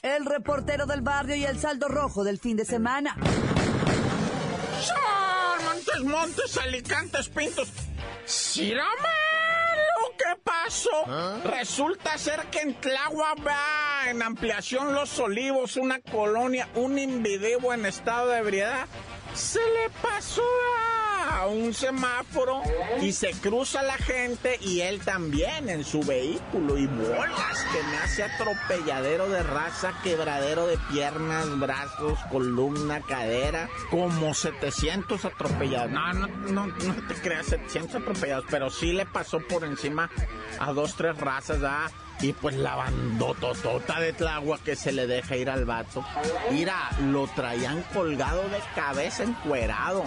El 0.01 0.25
reportero 0.25 0.85
del 0.85 1.01
barrio 1.01 1.35
y 1.35 1.45
el 1.45 1.59
saldo 1.59 1.87
rojo 1.87 2.23
del 2.23 2.39
fin 2.39 2.57
de 2.57 2.65
semana. 2.65 3.15
Montes, 5.63 6.03
montes, 6.03 6.57
alicantes, 6.57 7.29
pintos. 7.29 7.69
¡Sirama! 8.25 9.30
¿Ah? 11.07 11.37
Resulta 11.43 12.17
ser 12.17 12.39
que 12.51 12.59
en 12.59 12.73
Tláhuac 12.75 13.45
va 13.45 14.09
en 14.09 14.21
ampliación 14.21 14.93
Los 14.93 15.19
Olivos, 15.19 15.75
una 15.75 15.99
colonia, 15.99 16.67
un 16.75 16.97
individuo 16.97 17.73
en 17.73 17.85
estado 17.85 18.29
de 18.29 18.39
ebriedad, 18.39 18.87
se 19.33 19.59
le 19.59 19.89
pasó 20.01 20.43
a 20.77 20.80
a 21.31 21.47
un 21.47 21.73
semáforo 21.73 22.61
y 23.01 23.11
se 23.13 23.31
cruza 23.31 23.81
la 23.83 23.97
gente 23.97 24.57
y 24.61 24.81
él 24.81 24.99
también 25.01 25.69
en 25.69 25.83
su 25.83 26.01
vehículo 26.01 26.77
y 26.77 26.87
bolas 26.87 27.65
que 27.71 27.83
me 27.83 27.97
hace 27.97 28.23
atropelladero 28.23 29.29
de 29.29 29.43
raza, 29.43 29.93
quebradero 30.03 30.67
de 30.67 30.77
piernas, 30.91 31.59
brazos, 31.59 32.19
columna, 32.29 33.01
cadera, 33.01 33.69
como 33.89 34.33
700 34.33 35.25
atropellados. 35.25 35.91
No, 35.91 36.13
no, 36.13 36.27
no, 36.27 36.67
no 36.67 37.07
te 37.07 37.15
creas 37.15 37.47
700 37.47 38.01
atropellados, 38.01 38.45
pero 38.49 38.69
sí 38.69 38.93
le 38.93 39.05
pasó 39.05 39.39
por 39.39 39.63
encima 39.63 40.09
a 40.59 40.73
dos, 40.73 40.95
tres 40.95 41.17
razas, 41.17 41.59
¿ah? 41.63 41.89
Y 42.21 42.33
pues 42.33 42.55
la 42.55 42.75
bandototota 42.75 43.99
de 43.99 44.13
Tlagua 44.13 44.59
que 44.63 44.75
se 44.75 44.91
le 44.91 45.07
deja 45.07 45.35
ir 45.35 45.49
al 45.49 45.65
vato. 45.65 46.05
Mira, 46.51 46.89
lo 47.01 47.27
traían 47.27 47.81
colgado 47.93 48.43
de 48.49 48.59
cabeza 48.75 49.23
encuerado. 49.23 50.03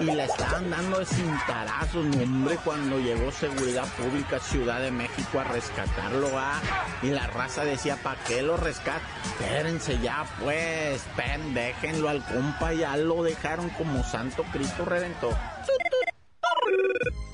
Y 0.00 0.04
le 0.04 0.24
estaban 0.24 0.70
dando 0.70 0.98
de 1.00 1.06
cintarazos, 1.06 2.06
hombre, 2.16 2.56
cuando 2.64 2.98
llegó 2.98 3.30
Seguridad 3.30 3.86
Pública 3.96 4.38
Ciudad 4.40 4.80
de 4.80 4.90
México 4.90 5.40
a 5.40 5.44
rescatarlo, 5.44 6.30
¿ah? 6.38 6.60
Y 7.02 7.08
la 7.08 7.26
raza 7.26 7.64
decía, 7.64 7.96
¿para 8.02 8.18
qué 8.24 8.40
lo 8.40 8.56
rescata? 8.56 9.02
Espérense 9.24 9.98
ya, 9.98 10.24
pues, 10.40 11.02
pen, 11.16 11.52
déjenlo 11.52 12.08
al 12.08 12.24
compa, 12.24 12.72
ya 12.72 12.96
lo 12.96 13.22
dejaron 13.22 13.68
como 13.70 14.02
Santo 14.04 14.42
Cristo 14.52 14.84
Redentor. 14.86 15.36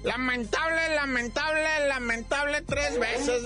Lamentable, 0.03 0.95
lamentable, 0.95 1.89
lamentable 1.89 2.63
tres 2.63 2.99
veces 2.99 3.43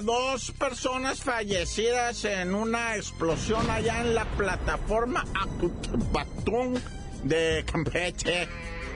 dos 0.00 0.52
personas 0.52 1.22
fallecidas 1.22 2.24
en 2.24 2.54
una 2.54 2.96
explosión 2.96 3.68
allá 3.70 4.00
en 4.00 4.14
la 4.14 4.24
plataforma 4.24 5.24
Acutbatún 5.34 6.80
de 7.22 7.64
Campeche. 7.70 8.48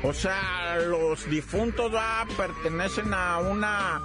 O 0.02 0.12
sea, 0.12 0.76
los 0.78 1.28
difuntos 1.28 1.92
ah, 1.96 2.26
pertenecen 2.36 3.12
a 3.14 3.38
una... 3.38 4.00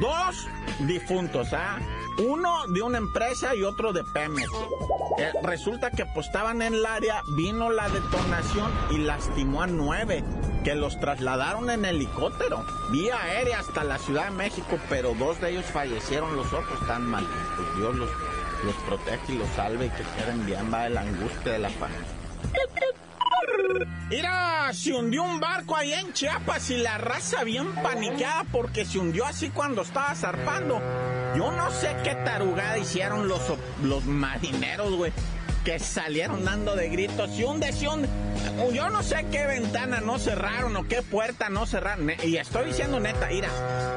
Dos 0.00 0.46
difuntos, 0.80 1.48
¿ah? 1.52 1.78
Uno 2.18 2.66
de 2.66 2.82
una 2.82 2.98
empresa 2.98 3.54
y 3.54 3.62
otro 3.62 3.92
de 3.92 4.02
Pemex. 4.02 4.50
Eh, 5.18 5.32
resulta 5.42 5.90
que 5.90 6.04
pues 6.06 6.26
estaban 6.26 6.62
en 6.62 6.74
el 6.74 6.86
área, 6.86 7.22
vino 7.36 7.70
la 7.70 7.88
detonación 7.88 8.70
y 8.90 8.98
lastimó 8.98 9.62
a 9.62 9.66
nueve, 9.66 10.24
que 10.64 10.74
los 10.74 10.98
trasladaron 10.98 11.70
en 11.70 11.84
helicóptero, 11.84 12.64
vía 12.90 13.20
aérea 13.22 13.60
hasta 13.60 13.84
la 13.84 13.98
Ciudad 13.98 14.26
de 14.26 14.30
México, 14.32 14.78
pero 14.88 15.14
dos 15.14 15.40
de 15.40 15.50
ellos 15.50 15.66
fallecieron, 15.66 16.36
los 16.36 16.52
otros 16.52 16.80
están 16.80 17.04
mal. 17.04 17.26
Pues 17.56 17.76
Dios 17.76 17.94
los, 17.96 18.74
protege 18.86 19.34
y 19.34 19.38
los 19.38 19.48
salve 19.50 19.86
y 19.86 19.90
que 19.90 20.02
queden 20.16 20.44
bien, 20.44 20.72
va 20.72 20.88
la 20.88 21.02
angustia 21.02 21.52
de 21.52 21.58
la 21.58 21.70
familia. 21.70 22.06
Mira, 24.10 24.72
se 24.72 24.92
hundió 24.92 25.22
un 25.22 25.38
barco 25.38 25.76
ahí 25.76 25.92
en 25.92 26.12
Chiapas 26.12 26.70
y 26.70 26.78
la 26.78 26.98
raza 26.98 27.44
bien 27.44 27.74
paniqueada 27.74 28.44
porque 28.50 28.84
se 28.84 28.98
hundió 28.98 29.24
así 29.24 29.50
cuando 29.50 29.82
estaba 29.82 30.14
zarpando. 30.14 30.80
Yo 31.36 31.50
no 31.52 31.70
sé 31.70 31.96
qué 32.02 32.14
tarugada 32.14 32.78
hicieron 32.78 33.28
los, 33.28 33.40
los 33.82 34.04
marineros, 34.04 34.94
güey 34.94 35.12
que 35.68 35.78
salieron 35.78 36.46
dando 36.46 36.76
de 36.76 36.88
gritos. 36.88 37.38
Y 37.38 37.44
un 37.44 37.60
hunde. 37.62 38.08
Yo 38.72 38.88
no 38.88 39.02
sé 39.02 39.26
qué 39.30 39.46
ventana 39.46 40.00
no 40.00 40.18
cerraron 40.18 40.74
o 40.76 40.88
qué 40.88 41.02
puerta 41.02 41.50
no 41.50 41.66
cerraron. 41.66 42.10
Y 42.24 42.38
estoy 42.38 42.68
diciendo 42.68 42.98
neta, 43.00 43.28
mira, 43.28 43.50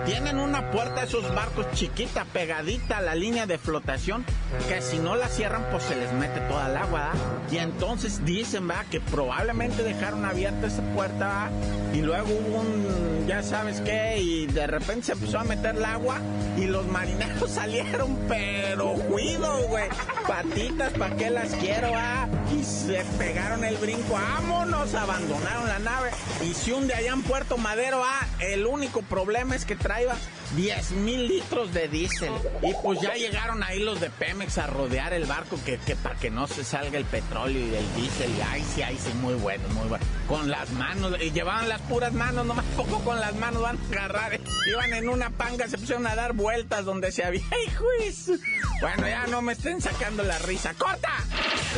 tienen 0.06 0.38
una 0.38 0.70
puerta 0.72 1.04
esos 1.04 1.34
barcos 1.34 1.66
chiquita, 1.74 2.26
pegadita 2.26 2.98
a 2.98 3.02
la 3.02 3.16
línea 3.16 3.46
de 3.46 3.58
flotación, 3.58 4.26
que 4.68 4.82
si 4.82 5.00
no 5.00 5.16
la 5.16 5.30
cierran, 5.30 5.66
pues 5.72 5.84
se 5.84 5.96
les 5.96 6.12
mete 6.14 6.42
toda 6.42 6.70
el 6.70 6.76
agua. 6.76 7.12
Y 7.52 7.58
entonces 7.58 8.26
dicen, 8.26 8.70
va, 8.70 8.84
que 8.92 9.00
probablemente 9.00 9.84
dejaron 9.84 10.26
abierta 10.26 10.68
esa 10.68 10.84
puerta, 10.94 11.28
¿va? 11.28 11.50
y 11.94 12.02
luego 12.02 12.28
hubo 12.30 12.60
un, 12.62 13.28
ya 13.28 13.44
sabes 13.44 13.82
qué, 13.82 14.18
y 14.20 14.48
de 14.48 14.68
repente 14.68 15.08
se 15.08 15.12
empezó 15.14 15.40
a 15.40 15.44
meter 15.44 15.76
el 15.76 15.86
agua 15.86 16.20
y 16.58 16.66
los 16.66 16.88
marineros 16.88 17.50
salieron, 17.52 18.18
pero 18.28 18.94
cuido, 18.94 19.68
güey. 19.68 19.90
Patitas, 20.28 20.94
¿para 20.94 21.16
qué 21.16 21.30
las 21.30 21.54
quiero, 21.62 21.92
ah? 21.96 22.41
Y 22.58 22.64
se 22.64 23.04
pegaron 23.18 23.64
el 23.64 23.78
brinco, 23.78 24.14
vámonos, 24.14 24.94
abandonaron 24.94 25.68
la 25.68 25.80
nave. 25.80 26.12
Y 26.44 26.54
si 26.54 26.72
un 26.72 26.88
de 26.88 26.94
allá 26.94 27.14
en 27.14 27.24
Puerto 27.24 27.58
Madero, 27.58 28.04
ah, 28.04 28.28
el 28.40 28.66
único 28.66 29.02
problema 29.02 29.56
es 29.56 29.66
que 29.66 29.76
traía 29.76 30.16
10 30.56 30.92
mil 30.92 31.28
litros 31.28 31.74
de 31.74 31.88
diésel. 31.88 32.32
Y 32.62 32.74
pues 32.84 33.00
ya 33.00 33.14
llegaron 33.14 33.64
ahí 33.64 33.80
los 33.80 34.02
de 34.02 34.10
Pemex 34.10 34.58
a 34.58 34.68
rodear 34.68 35.14
el 35.14 35.26
barco 35.26 35.58
que, 35.66 35.78
para 35.96 36.16
que 36.16 36.30
no 36.30 36.48
se 36.48 36.64
salga 36.64 36.98
el 36.98 37.06
petróleo 37.06 37.60
y 37.60 37.76
el 37.76 37.96
diésel. 37.96 38.32
Y 38.38 38.42
ay, 38.42 38.66
sí, 38.76 38.82
ay, 38.82 38.98
sí, 39.02 39.14
muy 39.16 39.36
bueno, 39.36 39.68
muy 39.70 39.88
bueno. 39.88 40.06
Con 40.28 40.50
las 40.50 40.70
manos, 40.72 41.16
y 41.22 41.32
llevaban 41.32 41.70
las 41.70 41.82
puras 41.82 42.14
manos, 42.14 42.46
nomás 42.46 42.66
poco 42.76 43.00
con 43.00 43.20
las 43.20 43.36
manos 43.36 43.62
van 43.62 43.78
a 43.78 43.94
agarrar. 43.94 44.40
Iban 44.68 44.94
en 44.94 45.10
una 45.10 45.30
panga, 45.30 45.68
se 45.68 45.78
pusieron 45.78 46.06
a 46.08 46.16
dar 46.16 46.34
vueltas 46.34 46.86
donde 46.86 47.12
se 47.12 47.24
había. 47.24 47.42
¡Ay, 47.52 47.74
juiz! 47.74 48.40
Bueno, 48.82 49.08
ya 49.08 49.28
no 49.28 49.42
me 49.42 49.54
estén 49.54 49.82
sacando 49.82 50.24
la 50.24 50.38
risa. 50.40 50.74
¡Corta! 50.74 51.12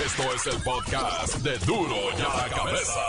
Esto 0.04 0.34
es 0.34 0.48
el 0.48 0.62
podcast 0.63 1.36
de 1.39 1.58
Duro 1.60 1.95
y 2.17 2.21
a 2.21 2.38
la 2.38 2.49
cabeza. 2.49 2.99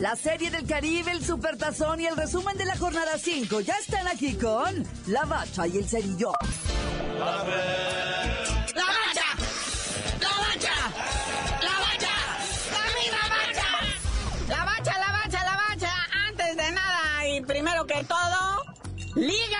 La 0.00 0.16
serie 0.16 0.50
del 0.50 0.66
Caribe, 0.66 1.12
el 1.12 1.24
Supertazón 1.24 2.00
y 2.00 2.06
el 2.06 2.16
resumen 2.16 2.56
de 2.58 2.64
la 2.66 2.76
jornada 2.76 3.16
5 3.16 3.60
ya 3.60 3.76
están 3.78 4.06
aquí 4.08 4.34
con 4.34 4.84
La 5.06 5.24
Bacha 5.24 5.66
y 5.66 5.78
el 5.78 5.88
Cerillo. 5.88 6.32
¡La 7.18 7.24
bacha! 7.24 7.46
¡La 10.20 10.28
bacha! 10.28 10.74
¡La 11.62 11.78
bacha! 11.80 12.10
¡La 12.72 12.84
misma 13.00 13.22
bacha! 13.30 13.68
La 14.48 14.64
bacha, 14.64 14.98
la 14.98 15.12
bacha, 15.12 15.44
la 15.44 15.56
bacha. 15.68 15.92
Antes 16.28 16.56
de 16.56 16.72
nada 16.72 17.28
y 17.28 17.40
primero 17.40 17.86
que 17.86 18.04
todo, 18.04 18.64
Liga 19.14 19.58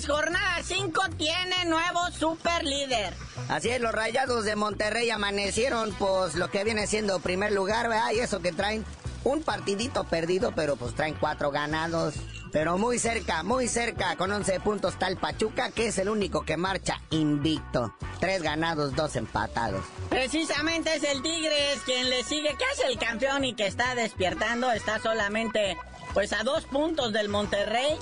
Jornada 0.00 0.62
5 0.62 1.02
tiene 1.18 1.66
nuevo 1.66 2.10
super 2.18 2.64
líder. 2.64 3.14
Así 3.48 3.68
es, 3.68 3.80
los 3.80 3.92
rayados 3.92 4.44
de 4.44 4.56
Monterrey 4.56 5.10
amanecieron, 5.10 5.92
pues 5.98 6.34
lo 6.34 6.50
que 6.50 6.64
viene 6.64 6.86
siendo 6.86 7.20
primer 7.20 7.52
lugar, 7.52 7.88
¿verdad? 7.88 8.12
Y 8.12 8.20
eso 8.20 8.40
que 8.40 8.52
traen 8.52 8.86
un 9.24 9.42
partidito 9.42 10.04
perdido, 10.04 10.52
pero 10.56 10.76
pues 10.76 10.94
traen 10.94 11.14
cuatro 11.14 11.50
ganados. 11.50 12.14
Pero 12.52 12.76
muy 12.76 12.98
cerca, 12.98 13.42
muy 13.42 13.68
cerca, 13.68 14.16
con 14.16 14.30
11 14.30 14.60
puntos 14.60 14.94
está 14.94 15.08
el 15.08 15.16
Pachuca, 15.16 15.70
que 15.70 15.86
es 15.88 15.98
el 15.98 16.08
único 16.08 16.42
que 16.42 16.56
marcha 16.56 17.00
invicto. 17.10 17.94
Tres 18.20 18.42
ganados, 18.42 18.94
dos 18.94 19.16
empatados. 19.16 19.84
Precisamente 20.10 20.94
es 20.94 21.02
el 21.02 21.22
Tigres 21.22 21.80
quien 21.84 22.10
le 22.10 22.22
sigue, 22.24 22.50
que 22.50 22.64
es 22.72 22.90
el 22.90 22.98
campeón 22.98 23.44
y 23.44 23.54
que 23.54 23.66
está 23.66 23.94
despiertando, 23.94 24.70
está 24.70 24.98
solamente 25.00 25.76
pues 26.12 26.32
a 26.34 26.42
dos 26.42 26.64
puntos 26.64 27.12
del 27.14 27.30
Monterrey 27.30 27.96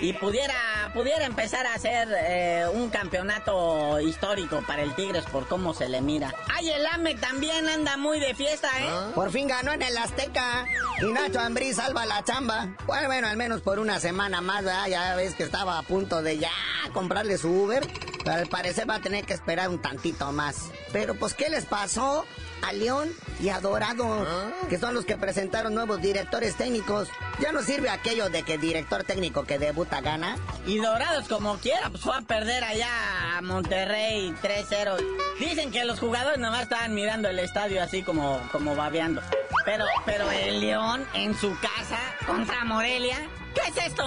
y 0.00 0.12
pudiera, 0.14 0.81
pudiera 0.92 1.24
empezar 1.24 1.66
a 1.66 1.74
hacer 1.74 2.08
eh, 2.12 2.66
un 2.72 2.90
campeonato 2.90 4.00
histórico 4.00 4.62
para 4.66 4.82
el 4.82 4.94
Tigres 4.94 5.24
por 5.24 5.46
cómo 5.46 5.74
se 5.74 5.88
le 5.88 6.00
mira. 6.00 6.34
Ay, 6.52 6.70
el 6.70 6.86
AME 6.86 7.14
también 7.16 7.68
anda 7.68 7.96
muy 7.96 8.20
de 8.20 8.34
fiesta, 8.34 8.68
¿eh? 8.80 8.90
Por 9.14 9.30
fin 9.30 9.48
ganó 9.48 9.72
en 9.72 9.82
el 9.82 9.96
Azteca 9.96 10.66
y 11.00 11.06
Nacho 11.06 11.40
Ambrí 11.40 11.72
salva 11.72 12.06
la 12.06 12.22
chamba. 12.24 12.68
Bueno, 12.86 13.08
bueno, 13.08 13.28
al 13.28 13.36
menos 13.36 13.60
por 13.62 13.78
una 13.78 14.00
semana 14.00 14.40
más, 14.40 14.64
¿verdad? 14.64 14.86
Ya 14.88 15.14
ves 15.16 15.34
que 15.34 15.42
estaba 15.42 15.78
a 15.78 15.82
punto 15.82 16.22
de 16.22 16.38
ya 16.38 16.50
comprarle 16.92 17.38
su 17.38 17.48
Uber. 17.50 17.86
Pero 18.24 18.36
al 18.36 18.46
parecer 18.46 18.88
va 18.88 18.96
a 18.96 19.00
tener 19.00 19.24
que 19.24 19.34
esperar 19.34 19.68
un 19.68 19.80
tantito 19.80 20.30
más. 20.32 20.70
Pero 20.92 21.14
pues, 21.14 21.34
¿qué 21.34 21.48
les 21.48 21.64
pasó? 21.64 22.24
a 22.62 22.72
León 22.72 23.10
y 23.40 23.48
a 23.48 23.60
Dorado, 23.60 24.26
que 24.70 24.78
son 24.78 24.94
los 24.94 25.04
que 25.04 25.16
presentaron 25.16 25.74
nuevos 25.74 26.00
directores 26.00 26.56
técnicos. 26.56 27.08
Ya 27.40 27.52
no 27.52 27.62
sirve 27.62 27.90
aquello 27.90 28.30
de 28.30 28.44
que 28.44 28.56
director 28.56 29.04
técnico 29.04 29.44
que 29.44 29.58
debuta 29.58 30.00
gana. 30.00 30.36
Y 30.66 30.78
Dorados 30.78 31.28
como 31.28 31.58
quiera, 31.58 31.90
pues 31.90 32.02
fue 32.02 32.16
a 32.16 32.20
perder 32.22 32.62
allá 32.64 33.36
a 33.36 33.42
Monterrey 33.42 34.32
3-0. 34.42 34.96
Dicen 35.38 35.70
que 35.72 35.84
los 35.84 35.98
jugadores 35.98 36.38
nomás 36.38 36.62
estaban 36.62 36.94
mirando 36.94 37.28
el 37.28 37.38
estadio 37.40 37.82
así 37.82 38.02
como, 38.02 38.40
como 38.52 38.76
babeando. 38.76 39.20
Pero, 39.64 39.84
pero 40.06 40.30
el 40.30 40.60
León 40.60 41.04
en 41.14 41.36
su 41.36 41.50
casa 41.60 41.98
contra 42.26 42.64
Morelia, 42.64 43.18
¿qué 43.54 43.60
es 43.70 43.86
esto? 43.86 44.04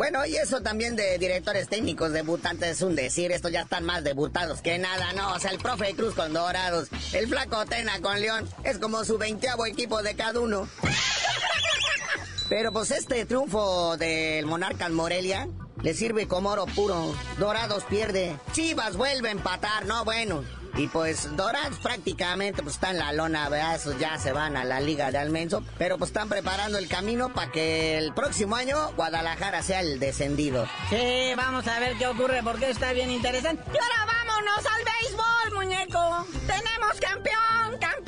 Bueno, 0.00 0.24
y 0.24 0.34
eso 0.34 0.62
también 0.62 0.96
de 0.96 1.18
directores 1.18 1.68
técnicos 1.68 2.12
debutantes 2.12 2.70
es 2.70 2.80
un 2.80 2.96
decir, 2.96 3.32
estos 3.32 3.52
ya 3.52 3.60
están 3.60 3.84
más 3.84 4.02
debutados 4.02 4.62
que 4.62 4.78
nada, 4.78 5.12
¿no? 5.12 5.34
O 5.34 5.38
sea, 5.38 5.50
el 5.50 5.58
profe 5.58 5.94
Cruz 5.94 6.14
con 6.14 6.32
Dorados, 6.32 6.88
el 7.12 7.28
flaco 7.28 7.66
Tena 7.66 8.00
con 8.00 8.18
León, 8.18 8.48
es 8.64 8.78
como 8.78 9.04
su 9.04 9.18
veinteavo 9.18 9.66
equipo 9.66 10.02
de 10.02 10.16
cada 10.16 10.40
uno. 10.40 10.66
Pero 12.48 12.72
pues 12.72 12.92
este 12.92 13.26
triunfo 13.26 13.98
del 13.98 14.46
Monarca 14.46 14.86
en 14.86 14.94
Morelia 14.94 15.46
le 15.82 15.94
sirve 15.94 16.28
como 16.28 16.50
oro 16.50 16.66
puro. 16.66 17.14
Dorados 17.38 17.84
pierde, 17.84 18.36
Chivas 18.52 18.96
vuelve 18.96 19.28
a 19.28 19.32
empatar, 19.32 19.86
no 19.86 20.04
bueno. 20.04 20.44
Y 20.76 20.86
pues 20.86 21.36
Dorados 21.36 21.78
prácticamente 21.78 22.62
pues 22.62 22.76
está 22.76 22.90
en 22.90 22.98
la 22.98 23.12
lona, 23.12 23.48
¿verdad? 23.48 23.80
Ya 23.98 24.18
se 24.18 24.32
van 24.32 24.56
a 24.56 24.64
la 24.64 24.80
Liga 24.80 25.10
de 25.10 25.18
Almenso. 25.18 25.64
Pero 25.78 25.98
pues 25.98 26.10
están 26.10 26.28
preparando 26.28 26.78
el 26.78 26.88
camino 26.88 27.34
para 27.34 27.50
que 27.50 27.98
el 27.98 28.14
próximo 28.14 28.56
año 28.56 28.92
Guadalajara 28.94 29.62
sea 29.62 29.80
el 29.80 29.98
descendido. 29.98 30.66
Sí, 30.88 31.32
vamos 31.36 31.66
a 31.66 31.80
ver 31.80 31.96
qué 31.98 32.06
ocurre 32.06 32.40
porque 32.42 32.70
está 32.70 32.92
bien 32.92 33.10
interesante. 33.10 33.62
Y 33.66 33.78
ahora 33.78 34.06
vámonos 34.06 34.64
al 34.66 34.84
béisbol, 34.84 35.64
muñeco. 35.64 36.26
Tenemos 36.46 37.00
campeón, 37.00 37.78
campeón 37.80 37.99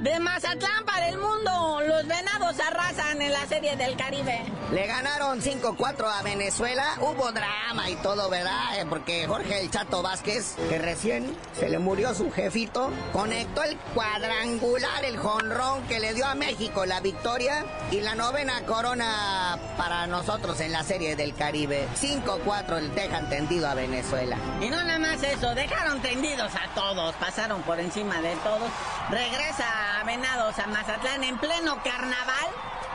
De 0.00 0.18
Mazatlán 0.18 0.86
para 0.86 1.08
el 1.08 1.18
mundo, 1.18 1.82
los 1.86 2.06
venados 2.06 2.58
arrasan 2.58 3.20
en 3.20 3.32
la 3.32 3.46
serie 3.46 3.76
del 3.76 3.98
Caribe. 3.98 4.46
Le 4.72 4.86
ganaron 4.86 5.42
5-4 5.42 6.06
a 6.06 6.22
Venezuela. 6.22 6.94
Hubo 7.00 7.30
drama 7.32 7.90
y 7.90 7.96
todo, 7.96 8.30
¿verdad? 8.30 8.80
Eh, 8.80 8.86
porque 8.88 9.26
Jorge 9.26 9.60
el 9.60 9.70
Chato 9.70 10.00
Vázquez, 10.00 10.54
que 10.70 10.78
recién 10.78 11.36
se 11.52 11.68
le 11.68 11.78
murió 11.78 12.14
su 12.14 12.30
jefito, 12.30 12.90
conectó 13.12 13.62
el 13.62 13.76
cuadrangular, 13.94 15.04
el 15.04 15.18
jonrón 15.18 15.82
que 15.82 16.00
le 16.00 16.14
dio 16.14 16.24
a 16.24 16.34
México 16.34 16.86
la 16.86 17.00
victoria 17.00 17.66
y 17.90 18.00
la 18.00 18.14
novena 18.14 18.62
corona 18.64 19.58
para 19.76 20.06
nosotros 20.06 20.60
en 20.60 20.72
la 20.72 20.82
serie 20.82 21.14
del 21.14 21.34
Caribe. 21.34 21.86
5-4 22.00 22.80
dejan 22.94 23.28
tendido 23.28 23.68
a 23.68 23.74
Venezuela. 23.74 24.38
Y 24.62 24.70
no 24.70 24.82
nada 24.82 24.98
más 24.98 25.22
eso, 25.22 25.54
dejaron 25.54 26.00
tendidos 26.00 26.52
a 26.54 26.74
todos, 26.74 27.14
pasaron 27.16 27.60
por 27.62 27.78
encima 27.78 28.22
de 28.22 28.34
todos. 28.36 28.70
Regresa 29.10 29.89
a 29.98 30.04
Venados 30.04 30.58
a 30.58 30.66
Mazatlán 30.66 31.24
en 31.24 31.38
pleno 31.38 31.82
carnaval. 31.82 32.48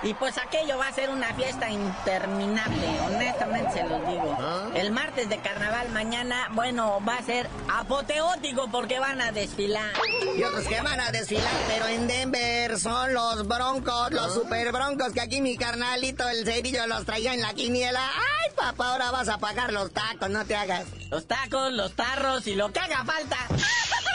Y 0.03 0.13
pues 0.13 0.37
aquello 0.37 0.77
va 0.77 0.87
a 0.87 0.93
ser 0.93 1.09
una 1.09 1.33
fiesta 1.33 1.69
interminable, 1.69 2.99
honestamente 3.07 3.71
se 3.71 3.83
los 3.87 4.07
digo. 4.07 4.37
El 4.75 4.91
martes 4.91 5.29
de 5.29 5.39
carnaval 5.39 5.89
mañana, 5.89 6.49
bueno, 6.51 6.99
va 7.07 7.15
a 7.15 7.23
ser 7.23 7.49
apoteótico 7.73 8.69
porque 8.69 8.99
van 8.99 9.19
a 9.19 9.31
desfilar. 9.31 9.91
Y 10.37 10.43
otros 10.43 10.67
que 10.67 10.79
van 10.81 10.99
a 10.99 11.11
desfilar, 11.11 11.49
pero 11.67 11.87
en 11.87 12.07
Denver 12.07 12.79
son 12.79 13.13
los 13.15 13.47
broncos, 13.47 14.11
los 14.11 14.33
super 14.33 14.71
broncos 14.71 15.11
que 15.11 15.21
aquí 15.21 15.41
mi 15.41 15.57
carnalito, 15.57 16.27
el 16.29 16.45
cerillo, 16.45 16.85
los 16.85 17.05
traía 17.05 17.33
en 17.33 17.41
la 17.41 17.53
quiniela. 17.53 18.05
¡Ay, 18.05 18.51
papá, 18.55 18.91
ahora 18.91 19.09
vas 19.09 19.29
a 19.29 19.39
pagar 19.39 19.73
los 19.73 19.91
tacos, 19.91 20.29
no 20.29 20.45
te 20.45 20.55
hagas! 20.55 20.85
Los 21.09 21.25
tacos, 21.25 21.71
los 21.71 21.93
tarros 21.93 22.45
y 22.45 22.53
lo 22.53 22.71
que 22.71 22.79
haga 22.79 23.03
falta. 23.05 23.37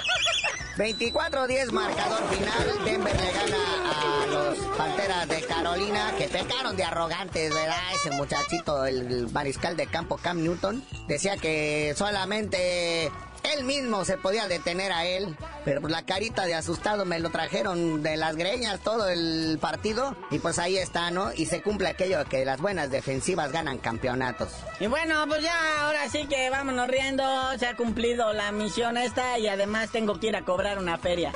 24-10 0.80 1.72
marcador 1.72 2.22
final. 2.30 2.84
Denver 2.86 3.14
le 3.14 3.32
gana 3.32 4.22
a 4.22 4.26
los 4.26 4.58
Panteras 4.78 5.28
de 5.28 5.42
Carolina 5.42 6.14
que 6.16 6.26
pecaron 6.26 6.74
de 6.74 6.84
arrogantes, 6.84 7.52
¿verdad? 7.52 7.76
Ese 7.94 8.10
muchachito, 8.12 8.86
el 8.86 9.30
mariscal 9.30 9.76
de 9.76 9.86
campo 9.86 10.16
Cam 10.16 10.42
Newton, 10.42 10.82
decía 11.06 11.36
que 11.36 11.92
solamente 11.98 13.12
él 13.42 13.64
mismo 13.64 14.04
se 14.04 14.16
podía 14.16 14.48
detener 14.48 14.92
a 14.92 15.04
él, 15.04 15.36
pero 15.64 15.80
pues 15.80 15.92
la 15.92 16.02
carita 16.02 16.46
de 16.46 16.54
asustado 16.54 17.04
me 17.04 17.18
lo 17.18 17.30
trajeron 17.30 18.02
de 18.02 18.16
las 18.16 18.36
greñas 18.36 18.80
todo 18.80 19.08
el 19.08 19.58
partido 19.60 20.16
y 20.30 20.38
pues 20.38 20.58
ahí 20.58 20.76
está, 20.76 21.10
¿no? 21.10 21.32
Y 21.32 21.46
se 21.46 21.62
cumple 21.62 21.88
aquello 21.88 22.24
que 22.26 22.44
las 22.44 22.60
buenas 22.60 22.90
defensivas 22.90 23.52
ganan 23.52 23.78
campeonatos. 23.78 24.50
Y 24.78 24.86
bueno, 24.86 25.24
pues 25.28 25.42
ya 25.42 25.84
ahora 25.84 26.08
sí 26.08 26.26
que 26.26 26.50
vámonos 26.50 26.88
riendo, 26.88 27.24
se 27.58 27.66
ha 27.66 27.76
cumplido 27.76 28.32
la 28.32 28.52
misión 28.52 28.96
esta 28.96 29.38
y 29.38 29.48
además 29.48 29.90
tengo 29.90 30.18
que 30.18 30.28
ir 30.28 30.36
a 30.36 30.44
cobrar 30.44 30.78
una 30.78 30.98
feria. 30.98 31.32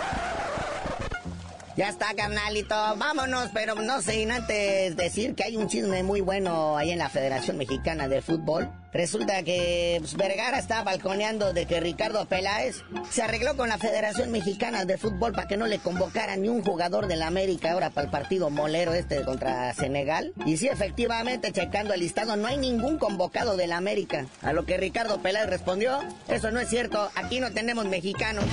Ya 1.76 1.88
está, 1.88 2.14
carnalito. 2.14 2.76
Vámonos, 2.96 3.50
pero 3.52 3.74
no 3.74 4.00
sin 4.00 4.30
antes 4.30 4.96
decir 4.96 5.34
que 5.34 5.42
hay 5.42 5.56
un 5.56 5.66
chisme 5.66 6.04
muy 6.04 6.20
bueno 6.20 6.76
ahí 6.76 6.92
en 6.92 6.98
la 7.00 7.08
Federación 7.08 7.56
Mexicana 7.56 8.06
de 8.06 8.22
Fútbol. 8.22 8.70
Resulta 8.92 9.42
que 9.42 9.96
pues, 9.98 10.14
Vergara 10.16 10.60
está 10.60 10.84
balconeando 10.84 11.52
de 11.52 11.66
que 11.66 11.80
Ricardo 11.80 12.26
Peláez 12.26 12.84
se 13.10 13.22
arregló 13.22 13.56
con 13.56 13.68
la 13.68 13.78
Federación 13.78 14.30
Mexicana 14.30 14.84
de 14.84 14.98
Fútbol 14.98 15.32
para 15.32 15.48
que 15.48 15.56
no 15.56 15.66
le 15.66 15.80
convocara 15.80 16.36
ni 16.36 16.48
un 16.48 16.62
jugador 16.62 17.08
de 17.08 17.16
la 17.16 17.26
América 17.26 17.72
ahora 17.72 17.90
para 17.90 18.04
el 18.04 18.10
partido 18.12 18.50
molero 18.50 18.94
este 18.94 19.22
contra 19.22 19.74
Senegal. 19.74 20.32
Y 20.46 20.58
sí, 20.58 20.68
efectivamente, 20.68 21.50
checando 21.50 21.92
el 21.92 21.98
listado, 22.00 22.36
no 22.36 22.46
hay 22.46 22.56
ningún 22.56 22.98
convocado 22.98 23.56
de 23.56 23.66
la 23.66 23.78
América. 23.78 24.26
A 24.42 24.52
lo 24.52 24.64
que 24.64 24.76
Ricardo 24.76 25.20
Peláez 25.20 25.48
respondió, 25.48 25.98
eso 26.28 26.52
no 26.52 26.60
es 26.60 26.68
cierto, 26.68 27.10
aquí 27.16 27.40
no 27.40 27.50
tenemos 27.50 27.86
mexicanos. 27.86 28.44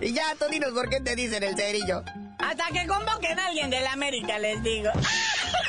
Y 0.00 0.12
ya, 0.12 0.34
tú 0.38 0.46
dinos 0.50 0.72
por 0.72 0.88
qué 0.88 1.00
te 1.00 1.16
dicen 1.16 1.42
el 1.42 1.56
cerillo. 1.56 2.02
Hasta 2.38 2.66
que 2.72 2.86
convoquen 2.86 3.38
a 3.38 3.46
alguien 3.46 3.70
de 3.70 3.80
la 3.80 3.92
América, 3.92 4.38
les 4.38 4.62
digo. 4.62 4.90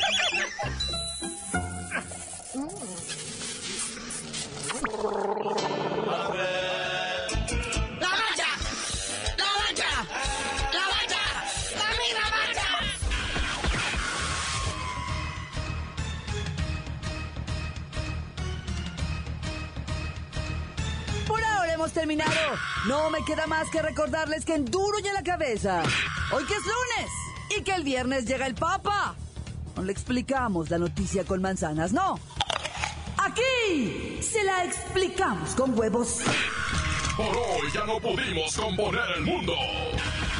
No 22.87 23.09
me 23.09 23.21
queda 23.25 23.47
más 23.47 23.69
que 23.69 23.81
recordarles 23.81 24.45
que 24.45 24.55
en 24.55 24.63
duro 24.63 24.97
y 24.99 25.03
la 25.13 25.21
cabeza. 25.21 25.83
Hoy 26.31 26.45
que 26.45 26.53
es 26.53 26.61
lunes 26.61 27.11
y 27.57 27.61
que 27.61 27.71
el 27.73 27.83
viernes 27.83 28.25
llega 28.25 28.47
el 28.47 28.55
Papa. 28.55 29.13
No 29.75 29.83
le 29.83 29.91
explicamos 29.91 30.69
la 30.69 30.77
noticia 30.77 31.25
con 31.25 31.41
manzanas, 31.41 31.91
no. 31.91 32.17
Aquí 33.17 34.21
se 34.21 34.41
la 34.43 34.63
explicamos 34.63 35.53
con 35.55 35.77
huevos. 35.77 36.19
Por 37.17 37.25
hoy 37.25 37.69
ya 37.73 37.83
no 37.85 37.99
pudimos 37.99 38.55
componer 38.55 39.03
el 39.17 39.23
mundo. 39.23 39.53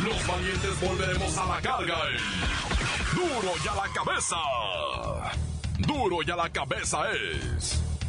Los 0.06 0.28
valientes 0.28 0.80
volveremos 0.80 1.38
a 1.38 1.46
la 1.48 1.62
carga. 1.62 1.98
en 2.12 3.16
Duro 3.18 3.52
y 3.62 3.68
a 3.68 3.76
la 3.76 3.94
cabeza. 3.94 4.36
Duro 5.80 6.18
y 6.26 6.32
a 6.32 6.36
la 6.38 6.50
cabeza 6.50 7.12
es. 7.12 7.87